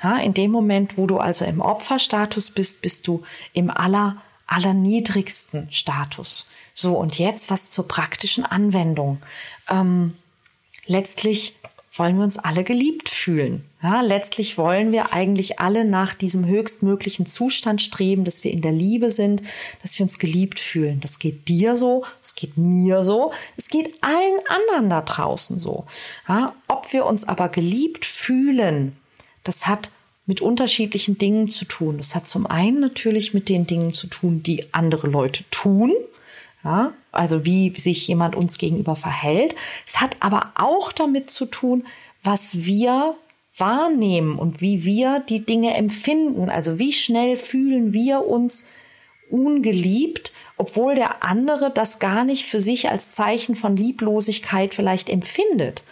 Ja, 0.02 0.19
in 0.19 0.35
dem 0.35 0.50
Moment, 0.50 0.99
wo 0.99 1.07
du 1.07 1.16
also 1.19 1.45
im 1.45 1.61
Opferstatus 1.61 2.50
bist, 2.50 2.83
bist 2.83 3.07
du 3.07 3.23
im 3.52 3.71
aller, 3.71 4.16
allerniedrigsten 4.47 5.71
Status. 5.71 6.47
So, 6.73 6.97
und 6.97 7.19
jetzt 7.19 7.51
was 7.51 7.71
zur 7.71 7.89
praktischen 7.89 8.45
Anwendung. 8.45 9.21
Ähm, 9.69 10.15
letztlich 10.87 11.55
wollen 11.97 12.17
wir 12.17 12.25
uns 12.25 12.39
alle 12.39 12.65
geliebt 12.65 13.09
fühlen. 13.09 13.65
Ja, 13.83 14.01
letztlich 14.01 14.59
wollen 14.59 14.91
wir 14.91 15.13
eigentlich 15.13 15.61
alle 15.61 15.85
nach 15.85 16.15
diesem 16.15 16.45
höchstmöglichen 16.45 17.27
Zustand 17.27 17.83
streben, 17.83 18.25
dass 18.25 18.43
wir 18.43 18.51
in 18.51 18.63
der 18.63 18.73
Liebe 18.73 19.11
sind, 19.11 19.43
dass 19.83 19.97
wir 19.99 20.05
uns 20.05 20.19
geliebt 20.19 20.59
fühlen. 20.59 21.01
Das 21.01 21.19
geht 21.19 21.47
dir 21.49 21.77
so, 21.77 22.05
es 22.21 22.35
geht 22.35 22.57
mir 22.57 23.05
so, 23.05 23.33
es 23.57 23.69
geht 23.69 23.93
allen 24.03 24.41
anderen 24.49 24.91
da 24.91 25.03
draußen 25.03 25.59
so. 25.61 25.87
Ja, 26.29 26.55
ob 26.67 26.93
wir 26.93 27.07
uns 27.07 27.29
aber 27.29 27.49
geliebt 27.49 28.05
fühlen, 28.05 28.97
das 29.45 29.67
hat 29.67 29.91
mit 30.26 30.40
unterschiedlichen 30.40 31.19
Dingen 31.19 31.50
zu 31.50 31.64
tun. 31.64 31.99
Das 31.99 32.14
hat 32.14 32.26
zum 32.26 32.47
einen 32.47 32.81
natürlich 32.81 33.35
mit 33.35 33.49
den 33.49 33.66
Dingen 33.66 33.93
zu 33.93 34.07
tun, 34.07 34.43
die 34.43 34.73
andere 34.73 35.07
Leute 35.07 35.45
tun. 35.50 35.93
Ja, 36.64 36.95
also 37.12 37.45
wie 37.45 37.75
sich 37.76 38.09
jemand 38.09 38.35
uns 38.35 38.57
gegenüber 38.57 38.97
verhält. 38.97 39.54
Es 39.87 40.00
hat 40.00 40.16
aber 40.21 40.52
auch 40.54 40.93
damit 40.93 41.28
zu 41.28 41.45
tun, 41.45 41.85
was 42.23 42.64
wir 42.64 43.16
wahrnehmen 43.57 44.37
und 44.37 44.61
wie 44.62 44.85
wir 44.85 45.23
die 45.28 45.45
Dinge 45.45 45.75
empfinden. 45.75 46.49
Also 46.49 46.78
wie 46.78 46.93
schnell 46.93 47.37
fühlen 47.37 47.93
wir 47.93 48.25
uns 48.25 48.69
ungeliebt, 49.31 50.33
obwohl 50.57 50.95
der 50.95 51.23
andere 51.23 51.71
das 51.71 51.99
gar 51.99 52.25
nicht 52.25 52.45
für 52.47 52.61
sich 52.61 52.90
als 52.90 53.12
Zeichen 53.12 53.54
von 53.54 53.76
Lieblosigkeit 53.76 54.75
vielleicht 54.75 55.09
empfindet. 55.09 55.83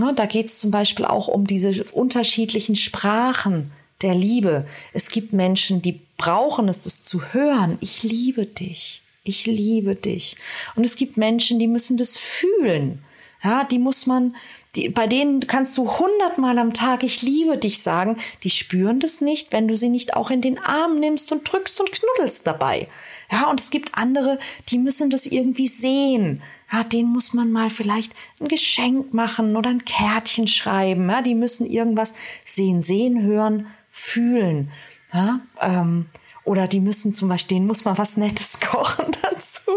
Ja, 0.00 0.12
da 0.12 0.26
geht 0.26 0.46
es 0.46 0.58
zum 0.58 0.70
Beispiel 0.70 1.04
auch 1.04 1.28
um 1.28 1.46
diese 1.46 1.84
unterschiedlichen 1.92 2.76
Sprachen 2.76 3.72
der 4.02 4.14
Liebe. 4.14 4.66
Es 4.92 5.10
gibt 5.10 5.32
Menschen, 5.32 5.82
die 5.82 6.00
brauchen 6.16 6.68
es, 6.68 6.84
das 6.84 7.04
zu 7.04 7.32
hören. 7.32 7.78
Ich 7.80 8.02
liebe 8.02 8.46
dich. 8.46 9.02
Ich 9.24 9.46
liebe 9.46 9.94
dich. 9.94 10.36
Und 10.76 10.84
es 10.84 10.96
gibt 10.96 11.16
Menschen, 11.16 11.58
die 11.58 11.66
müssen 11.66 11.96
das 11.96 12.16
fühlen. 12.16 13.02
Ja, 13.42 13.64
die 13.64 13.78
muss 13.78 14.06
man, 14.06 14.34
die, 14.74 14.88
bei 14.88 15.06
denen 15.06 15.46
kannst 15.46 15.76
du 15.78 15.98
hundertmal 15.98 16.58
am 16.58 16.72
Tag 16.74 17.02
ich 17.02 17.22
liebe 17.22 17.56
dich 17.56 17.82
sagen. 17.82 18.18
Die 18.42 18.50
spüren 18.50 19.00
das 19.00 19.20
nicht, 19.20 19.52
wenn 19.52 19.68
du 19.68 19.76
sie 19.76 19.88
nicht 19.88 20.14
auch 20.14 20.30
in 20.30 20.40
den 20.40 20.58
Arm 20.58 20.98
nimmst 20.98 21.32
und 21.32 21.50
drückst 21.50 21.80
und 21.80 21.92
knuddelst 21.92 22.46
dabei. 22.46 22.88
Ja, 23.30 23.50
und 23.50 23.60
es 23.60 23.70
gibt 23.70 23.96
andere, 23.96 24.38
die 24.70 24.78
müssen 24.78 25.10
das 25.10 25.26
irgendwie 25.26 25.68
sehen 25.68 26.42
ja, 26.70 26.84
den 26.84 27.06
muss 27.06 27.32
man 27.32 27.50
mal 27.50 27.70
vielleicht 27.70 28.12
ein 28.40 28.48
Geschenk 28.48 29.14
machen 29.14 29.56
oder 29.56 29.70
ein 29.70 29.84
Kärtchen 29.84 30.46
schreiben. 30.46 31.08
Ja, 31.08 31.22
die 31.22 31.34
müssen 31.34 31.66
irgendwas 31.66 32.14
sehen, 32.44 32.82
sehen, 32.82 33.22
hören, 33.22 33.66
fühlen. 33.90 34.70
Ja, 35.12 35.40
ähm, 35.60 36.06
oder 36.44 36.66
die 36.66 36.80
müssen 36.80 37.12
zum 37.12 37.28
Beispiel, 37.28 37.56
denen 37.56 37.66
muss 37.66 37.84
man 37.84 37.96
was 37.98 38.16
Nettes 38.16 38.60
kochen 38.60 39.06
dazu. 39.22 39.72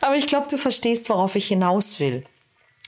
Aber 0.00 0.16
ich 0.16 0.26
glaube, 0.26 0.48
du 0.48 0.58
verstehst, 0.58 1.08
worauf 1.08 1.36
ich 1.36 1.48
hinaus 1.48 1.98
will. 1.98 2.24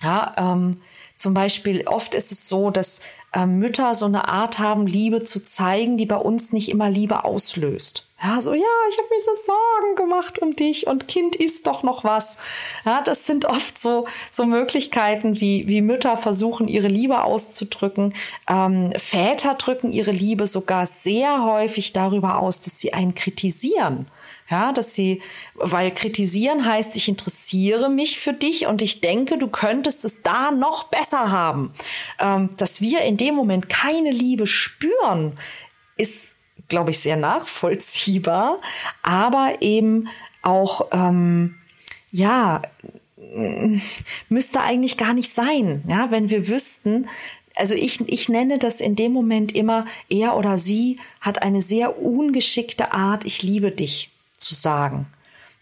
Ja, 0.02 0.34
ähm, 0.36 0.82
zum 1.16 1.32
Beispiel, 1.32 1.86
oft 1.86 2.14
ist 2.14 2.32
es 2.32 2.48
so, 2.48 2.70
dass 2.70 3.00
äh, 3.32 3.46
Mütter 3.46 3.94
so 3.94 4.06
eine 4.06 4.28
Art 4.28 4.58
haben, 4.58 4.86
Liebe 4.86 5.24
zu 5.24 5.42
zeigen, 5.42 5.96
die 5.96 6.06
bei 6.06 6.16
uns 6.16 6.52
nicht 6.52 6.68
immer 6.68 6.90
Liebe 6.90 7.24
auslöst. 7.24 8.03
Ja, 8.23 8.40
so, 8.40 8.54
ja, 8.54 8.62
ich 8.90 8.97
habe 8.97 9.09
mir 9.11 9.21
so 9.21 9.33
Sorgen 9.35 9.97
gemacht 9.97 10.38
um 10.38 10.54
dich 10.54 10.87
und 10.87 11.09
Kind 11.09 11.35
ist 11.35 11.66
doch 11.66 11.83
noch 11.83 12.04
was. 12.04 12.38
Ja, 12.85 13.02
das 13.02 13.26
sind 13.26 13.44
oft 13.44 13.78
so, 13.78 14.06
so 14.30 14.44
Möglichkeiten, 14.47 15.40
wie, 15.40 15.66
wie 15.66 15.83
Mütter 15.83 16.16
versuchen, 16.16 16.68
ihre 16.68 16.87
Liebe 16.88 17.23
auszudrücken. 17.23 18.14
Ähm, 18.49 18.92
Väter 18.97 19.54
drücken 19.54 19.92
ihre 19.92 20.12
Liebe 20.12 20.47
sogar 20.47 20.87
sehr 20.87 21.44
häufig 21.44 21.92
darüber 21.92 22.38
aus, 22.38 22.61
dass 22.61 22.78
sie 22.78 22.94
einen 22.94 23.14
kritisieren. 23.14 24.06
Ja, 24.49 24.73
dass 24.73 24.94
sie, 24.94 25.23
weil 25.54 25.90
kritisieren 25.90 26.66
heißt, 26.66 26.97
ich 26.97 27.09
interessiere 27.09 27.88
mich 27.88 28.18
für 28.21 28.35
dich 28.35 28.66
und 28.66 28.83
ich 28.83 29.00
denke, 29.00 29.38
du 29.38 29.49
könntest 29.49 30.04
es 30.04 30.23
da 30.23 30.50
noch 30.50 30.85
besser 30.85 31.30
haben. 31.30 31.75
Ähm, 32.21 32.50
dass 32.59 32.80
wir 32.80 33.00
in 33.00 33.16
dem 33.16 33.35
Moment 33.35 33.68
keine 33.68 34.11
Liebe 34.11 34.47
spüren, 34.47 35.38
ist, 35.97 36.37
glaube 36.75 36.90
ich, 36.90 36.99
sehr 36.99 37.16
nachvollziehbar, 37.16 38.61
aber 39.02 39.59
eben 39.61 40.09
auch, 40.43 40.88
ähm, 40.90 41.54
ja, 42.11 42.62
müsste 44.28 44.61
eigentlich 44.61 44.97
gar 44.97 45.14
nicht 45.14 45.31
sein, 45.31 45.85
ja, 45.87 46.11
wenn 46.11 46.31
wir 46.31 46.49
wüssten, 46.49 47.07
also 47.54 47.76
ich, 47.76 48.00
ich 48.09 48.28
nenne 48.28 48.59
das 48.59 48.81
in 48.81 48.97
dem 48.97 49.12
Moment 49.12 49.54
immer, 49.54 49.87
er 50.09 50.37
oder 50.37 50.59
sie 50.59 50.99
hat 51.21 51.43
eine 51.43 51.62
sehr 51.62 52.00
ungeschickte 52.02 52.93
Art, 52.93 53.25
ich 53.25 53.45
liebe 53.45 53.71
dich 53.71 54.11
zu 54.37 54.52
sagen. 54.54 55.07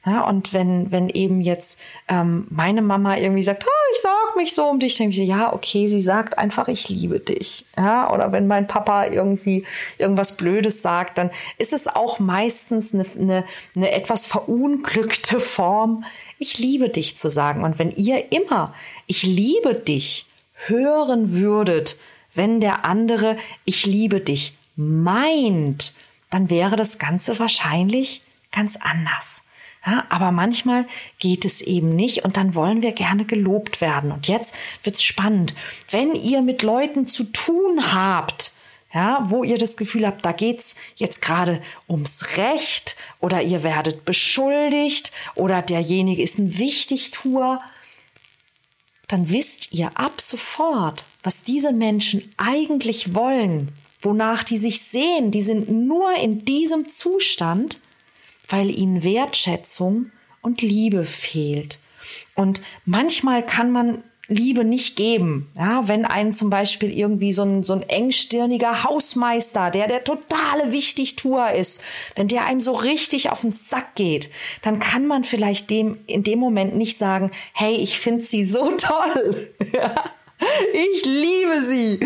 Ja, 0.05 0.23
und 0.23 0.53
wenn, 0.53 0.91
wenn 0.91 1.09
eben 1.09 1.41
jetzt 1.41 1.79
ähm, 2.09 2.49
meine 2.51 2.83
Mama 2.83 3.17
irgendwie 3.17 3.43
sagt, 3.43 3.65
oh, 3.65 3.93
ich 3.95 4.01
sorge 4.01 4.37
mich 4.37 4.53
so 4.53 4.65
um 4.65 4.81
dich, 4.81 4.97
dann 4.97 5.11
denke 5.11 5.23
ich, 5.23 5.29
ja, 5.29 5.53
okay, 5.53 5.87
sie 5.87 6.01
sagt 6.01 6.39
einfach, 6.39 6.67
ich 6.67 6.89
liebe 6.89 7.21
dich. 7.21 7.67
Ja, 7.77 8.13
oder 8.13 8.33
wenn 8.33 8.49
mein 8.49 8.67
Papa 8.67 9.07
irgendwie 9.07 9.65
irgendwas 9.99 10.37
Blödes 10.37 10.83
sagt, 10.83 11.19
dann 11.19 11.31
ist 11.57 11.73
es 11.73 11.87
auch 11.87 12.19
meistens 12.19 12.93
eine, 12.95 13.05
eine, 13.17 13.45
eine 13.77 13.93
etwas 13.93 14.27
verunglückte 14.27 15.39
Form, 15.39 16.05
ich 16.41 16.59
liebe 16.59 16.89
dich 16.89 17.17
zu 17.17 17.31
sagen. 17.31 17.63
Und 17.63 17.79
wenn 17.79 17.93
ihr 17.93 18.33
immer, 18.33 18.75
ich 19.07 19.23
liebe 19.23 19.75
dich 19.75 20.27
hören 20.67 21.33
würdet, 21.33 21.97
wenn 22.35 22.61
der 22.61 22.85
andere, 22.85 23.37
ich 23.65 23.87
liebe 23.87 24.21
dich 24.21 24.55
meint, 24.75 25.95
dann 26.31 26.51
wäre 26.51 26.75
das 26.75 26.99
Ganze 26.99 27.39
wahrscheinlich 27.39 28.23
ganz 28.51 28.77
anders. 28.77 29.45
Ja, 29.85 30.05
aber 30.11 30.31
manchmal 30.31 30.87
geht 31.19 31.45
es 31.45 31.61
eben 31.61 31.89
nicht 31.89 32.25
und 32.25 32.37
dann 32.37 32.55
wollen 32.55 32.83
wir 32.83 32.93
gerne 32.93 33.25
gelobt 33.25 33.81
werden. 33.81 34.13
Und 34.13 34.29
jetzt 34.29 34.55
wird's 34.85 35.03
spannend. 35.03 35.55
Wenn 35.91 36.15
ihr 36.15 36.43
mit 36.43 36.63
Leuten 36.63 37.05
zu 37.05 37.25
tun 37.25 37.93
habt, 37.93 38.53
ja, 38.95 39.25
wo 39.29 39.43
ihr 39.43 39.59
das 39.59 39.77
Gefühl 39.77 40.07
habt, 40.07 40.25
da 40.25 40.33
geht's 40.33 40.77
jetzt 40.97 41.23
gerade 41.23 41.61
ums 41.89 42.37
Recht 42.37 42.97
oder 43.21 43.43
ihr 43.43 43.63
werdet 43.63 44.05
beschuldigt 44.05 45.13
oder 45.35 45.63
derjenige 45.63 46.23
ist 46.23 46.39
ein 46.39 46.59
Wichtigtuer, 46.59 47.61
dann 49.09 49.31
wisst 49.31 49.73
ihr 49.73 49.91
ab 49.99 50.21
sofort, 50.21 51.05
was 51.23 51.43
diese 51.43 51.73
Menschen 51.73 52.31
eigentlich 52.37 53.15
wollen, 53.15 53.73
wonach 54.01 54.45
die 54.45 54.59
sich 54.59 54.83
sehen. 54.83 55.31
Die 55.31 55.43
sind 55.43 55.71
nur 55.71 56.15
in 56.17 56.45
diesem 56.45 56.89
Zustand, 56.89 57.81
weil 58.53 58.71
ihnen 58.71 59.03
Wertschätzung 59.03 60.13
und 60.43 60.61
Liebe 60.61 61.05
fehlt. 61.05 61.79
Und 62.35 62.61
manchmal 62.85 63.45
kann 63.45 63.71
man 63.71 64.03
Liebe 64.29 64.65
nicht 64.65 64.97
geben. 64.97 65.51
Ja, 65.57 65.89
wenn 65.89 66.05
einen 66.05 66.33
zum 66.33 66.51
Beispiel 66.51 66.97
irgendwie 66.97 67.33
so 67.33 67.43
ein, 67.43 67.65
so 67.65 67.75
ein 67.75 67.83
engstirniger 67.83 68.85
Hausmeister, 68.85 69.71
der 69.71 69.89
der 69.89 70.05
totale 70.05 70.71
Wichtigtuer 70.71 71.53
ist, 71.53 71.83
wenn 72.15 72.29
der 72.29 72.47
einem 72.47 72.61
so 72.61 72.73
richtig 72.73 73.31
auf 73.31 73.41
den 73.41 73.51
Sack 73.51 73.95
geht, 73.95 74.31
dann 74.63 74.79
kann 74.79 75.07
man 75.07 75.25
vielleicht 75.25 75.71
dem 75.71 75.99
in 76.07 76.23
dem 76.23 76.39
Moment 76.39 76.77
nicht 76.77 76.97
sagen, 76.97 77.31
hey, 77.53 77.75
ich 77.75 77.99
finde 77.99 78.23
sie 78.23 78.45
so 78.45 78.71
toll. 78.77 79.53
Ja. 79.73 80.05
Ich 80.73 81.05
liebe 81.05 81.61
sie. 81.61 82.01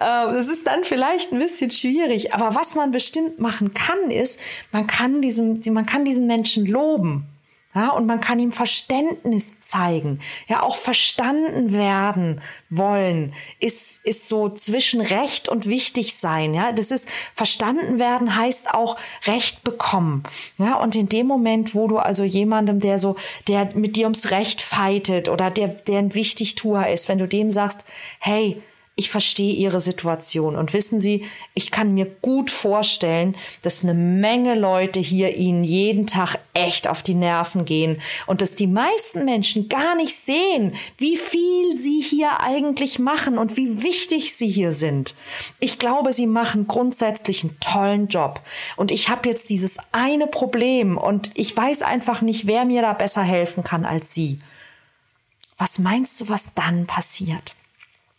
Ähm, 0.00 0.34
das 0.34 0.48
ist 0.48 0.66
dann 0.66 0.84
vielleicht 0.84 1.32
ein 1.32 1.38
bisschen 1.38 1.70
schwierig. 1.70 2.34
Aber 2.34 2.54
was 2.54 2.74
man 2.74 2.90
bestimmt 2.90 3.38
machen 3.38 3.74
kann, 3.74 4.10
ist, 4.10 4.40
man 4.70 4.86
kann 4.86 5.22
diesem, 5.22 5.60
man 5.72 5.86
kann 5.86 6.04
diesen 6.04 6.26
Menschen 6.26 6.66
loben. 6.66 7.26
Ja, 7.74 7.90
und 7.90 8.06
man 8.06 8.20
kann 8.20 8.38
ihm 8.38 8.52
Verständnis 8.52 9.60
zeigen. 9.60 10.20
Ja, 10.46 10.62
auch 10.62 10.76
verstanden 10.76 11.72
werden 11.72 12.42
wollen 12.68 13.32
ist, 13.60 14.04
ist 14.04 14.28
so 14.28 14.50
zwischen 14.50 15.00
Recht 15.00 15.48
und 15.48 15.66
wichtig 15.66 16.14
sein. 16.14 16.52
Ja, 16.52 16.72
das 16.72 16.90
ist 16.90 17.08
verstanden 17.32 17.98
werden 17.98 18.36
heißt 18.36 18.74
auch 18.74 18.98
Recht 19.26 19.64
bekommen. 19.64 20.22
Ja, 20.58 20.74
und 20.74 20.94
in 20.96 21.08
dem 21.08 21.26
Moment, 21.26 21.74
wo 21.74 21.88
du 21.88 21.98
also 21.98 22.24
jemandem, 22.24 22.78
der 22.78 22.98
so, 22.98 23.16
der 23.48 23.70
mit 23.74 23.96
dir 23.96 24.04
ums 24.04 24.30
Recht 24.30 24.60
fightet 24.60 25.30
oder 25.30 25.50
der, 25.50 25.68
der 25.68 25.98
ein 25.98 26.14
Wichtigtuer 26.14 26.88
ist, 26.88 27.08
wenn 27.08 27.18
du 27.18 27.26
dem 27.26 27.50
sagst, 27.50 27.86
hey, 28.18 28.62
ich 29.02 29.10
verstehe 29.10 29.52
ihre 29.52 29.80
Situation. 29.80 30.54
Und 30.54 30.72
wissen 30.72 31.00
Sie, 31.00 31.26
ich 31.54 31.72
kann 31.72 31.92
mir 31.92 32.06
gut 32.22 32.52
vorstellen, 32.52 33.34
dass 33.62 33.82
eine 33.82 33.94
Menge 33.94 34.54
Leute 34.54 35.00
hier 35.00 35.36
Ihnen 35.36 35.64
jeden 35.64 36.06
Tag 36.06 36.38
echt 36.54 36.86
auf 36.86 37.02
die 37.02 37.14
Nerven 37.14 37.64
gehen 37.64 38.00
und 38.28 38.42
dass 38.42 38.54
die 38.54 38.68
meisten 38.68 39.24
Menschen 39.24 39.68
gar 39.68 39.96
nicht 39.96 40.14
sehen, 40.14 40.76
wie 40.98 41.16
viel 41.16 41.76
Sie 41.76 42.00
hier 42.00 42.40
eigentlich 42.42 43.00
machen 43.00 43.38
und 43.38 43.56
wie 43.56 43.82
wichtig 43.82 44.34
Sie 44.34 44.48
hier 44.48 44.72
sind. 44.72 45.16
Ich 45.58 45.80
glaube, 45.80 46.12
Sie 46.12 46.28
machen 46.28 46.68
grundsätzlich 46.68 47.42
einen 47.42 47.58
tollen 47.58 48.06
Job. 48.06 48.40
Und 48.76 48.92
ich 48.92 49.08
habe 49.08 49.28
jetzt 49.28 49.50
dieses 49.50 49.78
eine 49.90 50.28
Problem 50.28 50.96
und 50.96 51.32
ich 51.34 51.56
weiß 51.56 51.82
einfach 51.82 52.22
nicht, 52.22 52.46
wer 52.46 52.64
mir 52.64 52.82
da 52.82 52.92
besser 52.92 53.22
helfen 53.22 53.64
kann 53.64 53.84
als 53.84 54.14
Sie. 54.14 54.38
Was 55.58 55.80
meinst 55.80 56.20
du, 56.20 56.28
was 56.28 56.54
dann 56.54 56.86
passiert? 56.86 57.56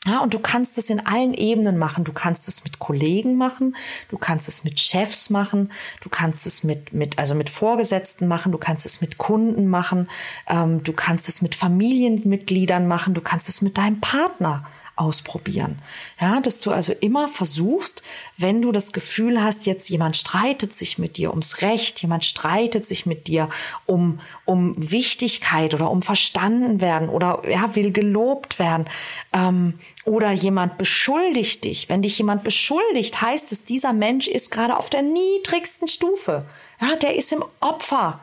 Ja, 0.06 0.20
und 0.20 0.34
du 0.34 0.40
kannst 0.40 0.78
es 0.78 0.90
in 0.90 1.06
allen 1.06 1.34
Ebenen 1.34 1.78
machen. 1.78 2.04
Du 2.04 2.12
kannst 2.12 2.50
es 2.50 2.66
mit 2.66 2.78
Kollegen 2.78 3.38
machen, 3.38 3.76
du 4.10 4.18
kannst 4.18 4.50
es 4.50 4.66
mit 4.66 4.80
Chefs 4.80 5.30
machen, 5.30 5.72
du 6.02 6.10
kannst 6.10 6.46
es 6.46 6.66
mit, 6.66 6.92
mit, 6.92 7.20
also 7.20 7.36
mit 7.36 7.50
Vorgesetzten 7.50 8.28
machen, 8.28 8.52
du 8.52 8.58
kannst 8.58 8.86
es 8.86 9.00
mit 9.00 9.18
Kunden 9.18 9.68
machen, 9.68 10.10
ähm, 10.48 10.84
du 10.84 10.92
kannst 10.92 11.30
es 11.30 11.42
mit 11.42 11.56
Familienmitgliedern 11.56 12.86
machen, 12.86 13.14
du 13.14 13.22
kannst 13.22 13.48
es 13.48 13.62
mit 13.62 13.78
deinem 13.78 14.02
Partner 14.02 14.66
ausprobieren. 14.96 15.80
Ja, 16.22 16.40
dass 16.40 16.60
du 16.60 16.72
also 16.72 16.94
immer 16.94 17.28
versuchst, 17.28 18.04
wenn 18.38 18.62
du 18.62 18.72
das 18.72 18.94
Gefühl 18.94 19.44
hast, 19.44 19.66
jetzt 19.66 19.90
jemand 19.90 20.16
streitet 20.16 20.74
sich 20.74 21.00
mit 21.00 21.18
dir 21.18 21.32
ums 21.32 21.62
Recht, 21.62 22.02
jemand 22.02 22.26
streitet 22.26 22.86
sich 22.86 23.06
mit 23.06 23.28
dir 23.28 23.50
um, 23.86 24.20
um 24.46 24.74
Wichtigkeit 24.78 25.74
oder 25.74 25.90
um 25.90 26.04
verstanden 26.04 26.80
werden 26.80 27.10
oder 27.10 27.42
ja, 27.50 27.76
will 27.76 27.92
gelobt 27.92 28.60
werden, 28.60 28.86
ähm, 29.34 29.80
oder 30.06 30.32
jemand 30.32 30.78
beschuldigt 30.78 31.64
dich. 31.64 31.90
Wenn 31.90 32.02
dich 32.02 32.18
jemand 32.18 32.44
beschuldigt, 32.44 33.22
heißt 33.22 33.52
es, 33.52 33.64
dieser 33.64 33.94
Mensch 33.94 34.28
ist 34.28 34.52
gerade 34.52 34.78
auf 34.78 34.90
der 34.90 35.02
niedrigsten 35.02 35.88
Stufe. 35.88 36.46
Ja, 36.80 36.96
der 36.96 37.16
ist 37.16 37.32
im 37.32 37.44
Opfer. 37.62 38.20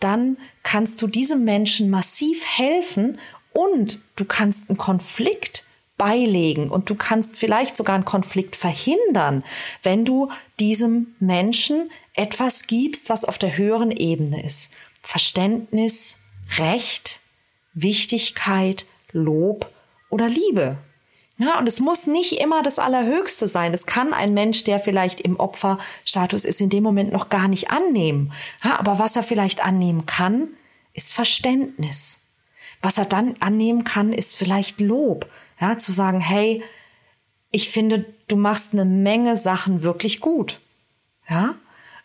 Dann 0.00 0.38
kannst 0.62 1.00
du 1.02 1.06
diesem 1.06 1.44
Menschen 1.44 1.88
massiv 1.88 2.44
helfen 2.44 3.18
und 3.52 4.00
du 4.16 4.24
kannst 4.24 4.68
einen 4.68 4.78
Konflikt 4.78 5.64
beilegen 6.00 6.70
und 6.70 6.88
du 6.88 6.94
kannst 6.94 7.36
vielleicht 7.36 7.76
sogar 7.76 7.94
einen 7.94 8.06
Konflikt 8.06 8.56
verhindern, 8.56 9.44
wenn 9.82 10.06
du 10.06 10.30
diesem 10.58 11.14
Menschen 11.20 11.90
etwas 12.14 12.66
gibst, 12.66 13.10
was 13.10 13.26
auf 13.26 13.36
der 13.36 13.58
höheren 13.58 13.90
Ebene 13.90 14.42
ist. 14.42 14.72
Verständnis, 15.02 16.20
Recht, 16.56 17.20
Wichtigkeit, 17.74 18.86
Lob 19.12 19.70
oder 20.08 20.26
Liebe. 20.26 20.78
Ja, 21.36 21.58
und 21.58 21.68
es 21.68 21.80
muss 21.80 22.06
nicht 22.06 22.40
immer 22.40 22.62
das 22.62 22.78
Allerhöchste 22.78 23.46
sein. 23.46 23.74
Es 23.74 23.84
kann 23.84 24.14
ein 24.14 24.32
Mensch, 24.32 24.64
der 24.64 24.78
vielleicht 24.78 25.20
im 25.20 25.38
Opferstatus 25.38 26.46
ist, 26.46 26.62
in 26.62 26.70
dem 26.70 26.82
Moment 26.82 27.12
noch 27.12 27.28
gar 27.28 27.46
nicht 27.46 27.70
annehmen. 27.70 28.32
Ja, 28.64 28.78
aber 28.78 28.98
was 28.98 29.16
er 29.16 29.22
vielleicht 29.22 29.62
annehmen 29.62 30.06
kann, 30.06 30.48
ist 30.94 31.12
Verständnis. 31.12 32.20
Was 32.80 32.96
er 32.96 33.04
dann 33.04 33.36
annehmen 33.40 33.84
kann, 33.84 34.14
ist 34.14 34.36
vielleicht 34.36 34.80
Lob. 34.80 35.26
Ja, 35.60 35.76
zu 35.76 35.92
sagen, 35.92 36.20
hey, 36.20 36.62
ich 37.50 37.68
finde, 37.68 38.06
du 38.28 38.36
machst 38.36 38.72
eine 38.72 38.84
Menge 38.84 39.36
Sachen 39.36 39.82
wirklich 39.82 40.20
gut. 40.20 40.60
Ja, 41.28 41.54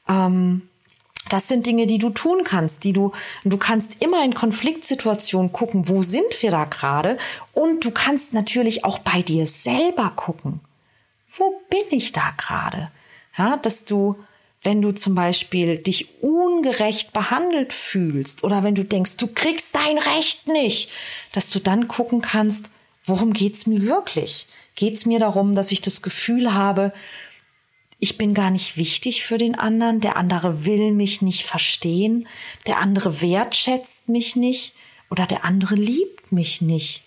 ähm, 0.07 0.69
das 1.29 1.47
sind 1.47 1.65
Dinge, 1.65 1.87
die 1.87 1.97
du 1.97 2.11
tun 2.11 2.43
kannst, 2.43 2.83
die 2.83 2.93
du, 2.93 3.11
du 3.43 3.57
kannst 3.57 4.03
immer 4.03 4.23
in 4.23 4.35
Konfliktsituationen 4.35 5.51
gucken, 5.51 5.89
wo 5.89 6.03
sind 6.03 6.41
wir 6.41 6.51
da 6.51 6.65
gerade? 6.65 7.17
Und 7.53 7.83
du 7.83 7.91
kannst 7.91 8.33
natürlich 8.33 8.85
auch 8.85 8.99
bei 8.99 9.23
dir 9.23 9.47
selber 9.47 10.11
gucken. 10.15 10.59
Wo 11.27 11.61
bin 11.69 11.97
ich 11.97 12.11
da 12.11 12.31
gerade? 12.37 12.91
Ja, 13.37 13.57
dass 13.57 13.85
du, 13.85 14.17
wenn 14.61 14.81
du 14.81 14.91
zum 14.91 15.15
Beispiel 15.15 15.79
dich 15.79 16.21
ungerecht 16.21 17.11
behandelt 17.11 17.73
fühlst 17.73 18.43
oder 18.43 18.63
wenn 18.63 18.75
du 18.75 18.85
denkst, 18.85 19.17
du 19.17 19.27
kriegst 19.27 19.75
dein 19.75 19.97
Recht 19.97 20.47
nicht, 20.47 20.91
dass 21.31 21.49
du 21.49 21.59
dann 21.59 21.87
gucken 21.87 22.21
kannst, 22.21 22.69
worum 23.05 23.33
geht's 23.33 23.67
mir 23.67 23.85
wirklich? 23.85 24.47
Geht's 24.75 25.05
mir 25.05 25.19
darum, 25.19 25.55
dass 25.55 25.71
ich 25.71 25.81
das 25.81 26.01
Gefühl 26.01 26.53
habe, 26.53 26.93
ich 27.99 28.17
bin 28.17 28.33
gar 28.33 28.51
nicht 28.51 28.77
wichtig 28.77 29.23
für 29.23 29.37
den 29.37 29.55
anderen, 29.57 30.01
der 30.01 30.17
andere 30.17 30.65
will 30.65 30.91
mich 30.91 31.21
nicht 31.21 31.43
verstehen, 31.43 32.27
der 32.67 32.79
andere 32.79 33.21
wertschätzt 33.21 34.09
mich 34.09 34.35
nicht 34.35 34.73
oder 35.09 35.25
der 35.25 35.45
andere 35.45 35.75
liebt 35.75 36.31
mich 36.31 36.61
nicht. 36.61 37.03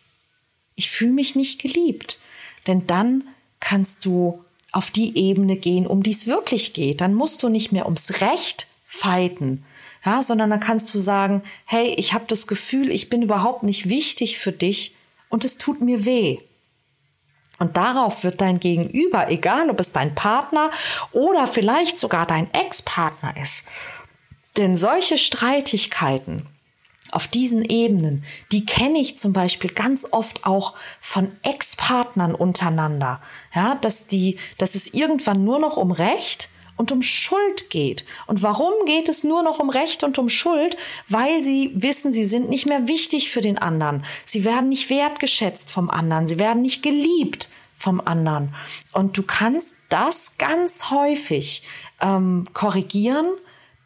Ich 0.74 0.88
fühle 0.90 1.12
mich 1.12 1.34
nicht 1.34 1.60
geliebt. 1.60 2.18
Denn 2.66 2.86
dann 2.86 3.24
kannst 3.60 4.04
du 4.04 4.44
auf 4.72 4.90
die 4.90 5.16
Ebene 5.16 5.56
gehen, 5.56 5.86
um 5.86 6.02
die 6.02 6.10
es 6.10 6.26
wirklich 6.26 6.72
geht. 6.72 7.00
Dann 7.00 7.14
musst 7.14 7.42
du 7.42 7.48
nicht 7.48 7.72
mehr 7.72 7.86
ums 7.86 8.20
Recht 8.20 8.66
fighten, 8.84 9.64
ja, 10.04 10.22
sondern 10.22 10.50
dann 10.50 10.60
kannst 10.60 10.94
du 10.94 10.98
sagen, 10.98 11.42
hey, 11.64 11.94
ich 11.96 12.14
habe 12.14 12.24
das 12.28 12.46
Gefühl, 12.46 12.90
ich 12.90 13.10
bin 13.10 13.22
überhaupt 13.22 13.62
nicht 13.62 13.88
wichtig 13.88 14.38
für 14.38 14.52
dich 14.52 14.94
und 15.28 15.44
es 15.44 15.58
tut 15.58 15.80
mir 15.80 16.04
weh. 16.04 16.38
Und 17.58 17.76
darauf 17.76 18.22
wird 18.22 18.40
dein 18.40 18.60
Gegenüber, 18.60 19.30
egal 19.30 19.68
ob 19.68 19.80
es 19.80 19.92
dein 19.92 20.14
Partner 20.14 20.70
oder 21.12 21.46
vielleicht 21.46 21.98
sogar 21.98 22.24
dein 22.26 22.52
Ex-Partner 22.54 23.34
ist, 23.42 23.64
denn 24.56 24.76
solche 24.76 25.18
Streitigkeiten 25.18 26.46
auf 27.10 27.26
diesen 27.26 27.64
Ebenen, 27.64 28.24
die 28.52 28.66
kenne 28.66 28.98
ich 28.98 29.18
zum 29.18 29.32
Beispiel 29.32 29.70
ganz 29.70 30.06
oft 30.12 30.44
auch 30.46 30.74
von 31.00 31.32
Ex-Partnern 31.42 32.34
untereinander. 32.34 33.20
Ja, 33.54 33.76
dass 33.76 34.06
die, 34.06 34.38
dass 34.58 34.74
es 34.74 34.92
irgendwann 34.92 35.44
nur 35.44 35.58
noch 35.58 35.76
um 35.76 35.90
Recht 35.90 36.48
und 36.78 36.92
um 36.92 37.02
Schuld 37.02 37.68
geht. 37.68 38.06
Und 38.26 38.42
warum 38.42 38.72
geht 38.86 39.08
es 39.08 39.24
nur 39.24 39.42
noch 39.42 39.58
um 39.58 39.68
Recht 39.68 40.04
und 40.04 40.18
um 40.18 40.30
Schuld? 40.30 40.76
Weil 41.08 41.42
sie 41.42 41.72
wissen, 41.74 42.12
sie 42.12 42.24
sind 42.24 42.48
nicht 42.48 42.66
mehr 42.66 42.88
wichtig 42.88 43.30
für 43.30 43.42
den 43.42 43.58
anderen. 43.58 44.04
Sie 44.24 44.44
werden 44.44 44.70
nicht 44.70 44.88
wertgeschätzt 44.88 45.70
vom 45.70 45.90
anderen. 45.90 46.26
Sie 46.26 46.38
werden 46.38 46.62
nicht 46.62 46.82
geliebt 46.82 47.50
vom 47.74 48.00
anderen. 48.00 48.54
Und 48.92 49.18
du 49.18 49.22
kannst 49.22 49.76
das 49.88 50.38
ganz 50.38 50.90
häufig 50.90 51.62
ähm, 52.00 52.46
korrigieren 52.52 53.26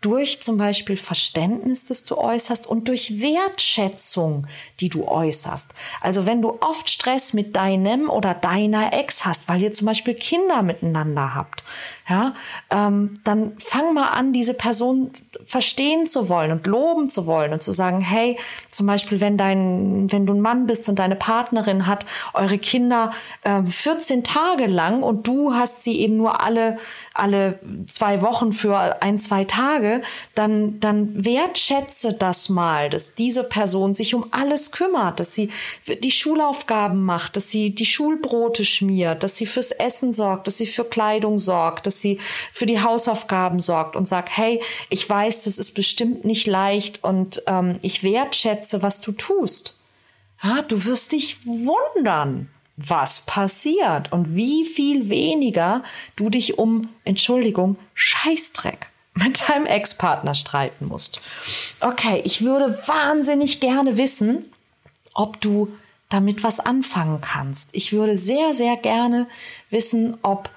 durch 0.02 0.42
zum 0.42 0.56
Beispiel 0.56 0.96
Verständnis, 0.96 1.84
das 1.84 2.04
du 2.04 2.18
äußerst 2.18 2.66
und 2.66 2.88
durch 2.88 3.20
Wertschätzung, 3.20 4.46
die 4.80 4.88
du 4.88 5.06
äußerst. 5.06 5.72
Also 6.00 6.26
wenn 6.26 6.42
du 6.42 6.58
oft 6.60 6.90
Stress 6.90 7.32
mit 7.32 7.54
deinem 7.54 8.10
oder 8.10 8.34
deiner 8.34 8.92
Ex 8.92 9.24
hast, 9.24 9.48
weil 9.48 9.62
ihr 9.62 9.72
zum 9.72 9.86
Beispiel 9.86 10.14
Kinder 10.14 10.62
miteinander 10.62 11.34
habt, 11.34 11.62
ja, 12.08 12.34
ähm, 12.70 13.18
dann 13.24 13.52
fang 13.58 13.94
mal 13.94 14.08
an, 14.08 14.32
diese 14.32 14.54
Person 14.54 15.10
verstehen 15.44 16.06
zu 16.06 16.28
wollen 16.28 16.50
und 16.50 16.66
loben 16.66 17.08
zu 17.08 17.26
wollen 17.26 17.52
und 17.52 17.62
zu 17.62 17.72
sagen, 17.72 18.00
hey, 18.00 18.38
zum 18.68 18.86
Beispiel, 18.86 19.20
wenn 19.20 19.36
dein, 19.36 20.10
wenn 20.10 20.26
du 20.26 20.34
ein 20.34 20.40
Mann 20.40 20.66
bist 20.66 20.88
und 20.88 20.98
deine 20.98 21.16
Partnerin 21.16 21.86
hat 21.86 22.06
eure 22.34 22.58
Kinder 22.58 23.12
äh, 23.42 23.62
14 23.62 24.24
Tage 24.24 24.66
lang 24.66 25.02
und 25.02 25.26
du 25.26 25.54
hast 25.54 25.84
sie 25.84 26.00
eben 26.00 26.16
nur 26.16 26.42
alle 26.42 26.76
alle 27.14 27.58
zwei 27.86 28.22
Wochen 28.22 28.52
für 28.52 29.02
ein 29.02 29.18
zwei 29.18 29.44
Tage, 29.44 30.02
dann 30.34 30.80
dann 30.80 31.24
wertschätze 31.24 32.14
das 32.14 32.48
mal, 32.48 32.88
dass 32.88 33.14
diese 33.14 33.44
Person 33.44 33.94
sich 33.94 34.14
um 34.14 34.26
alles 34.30 34.72
kümmert, 34.72 35.20
dass 35.20 35.34
sie 35.34 35.50
die 36.02 36.10
Schulaufgaben 36.10 37.04
macht, 37.04 37.36
dass 37.36 37.50
sie 37.50 37.74
die 37.74 37.84
Schulbrote 37.84 38.64
schmiert, 38.64 39.22
dass 39.22 39.36
sie 39.36 39.46
fürs 39.46 39.72
Essen 39.72 40.12
sorgt, 40.12 40.46
dass 40.46 40.58
sie 40.58 40.66
für 40.66 40.84
Kleidung 40.84 41.38
sorgt, 41.38 41.86
dass 41.92 42.00
sie 42.00 42.18
für 42.52 42.66
die 42.66 42.80
Hausaufgaben 42.80 43.60
sorgt 43.60 43.96
und 43.96 44.08
sagt, 44.08 44.36
hey, 44.36 44.62
ich 44.88 45.08
weiß, 45.08 45.44
das 45.44 45.58
ist 45.58 45.74
bestimmt 45.74 46.24
nicht 46.24 46.46
leicht 46.46 47.04
und 47.04 47.42
ähm, 47.46 47.78
ich 47.82 48.02
wertschätze, 48.02 48.82
was 48.82 49.00
du 49.00 49.12
tust. 49.12 49.76
Ja, 50.42 50.62
du 50.62 50.84
wirst 50.86 51.12
dich 51.12 51.46
wundern, 51.46 52.48
was 52.76 53.22
passiert 53.22 54.10
und 54.12 54.34
wie 54.34 54.64
viel 54.64 55.08
weniger 55.08 55.84
du 56.16 56.30
dich 56.30 56.58
um, 56.58 56.88
Entschuldigung, 57.04 57.76
Scheißdreck 57.94 58.88
mit 59.14 59.48
deinem 59.48 59.66
Ex-Partner 59.66 60.34
streiten 60.34 60.86
musst. 60.86 61.20
Okay, 61.80 62.22
ich 62.24 62.42
würde 62.42 62.78
wahnsinnig 62.86 63.60
gerne 63.60 63.98
wissen, 63.98 64.46
ob 65.12 65.40
du 65.42 65.68
damit 66.08 66.42
was 66.42 66.60
anfangen 66.60 67.20
kannst. 67.20 67.70
Ich 67.74 67.92
würde 67.92 68.16
sehr, 68.16 68.54
sehr 68.54 68.76
gerne 68.76 69.28
wissen, 69.70 70.16
ob 70.22 70.50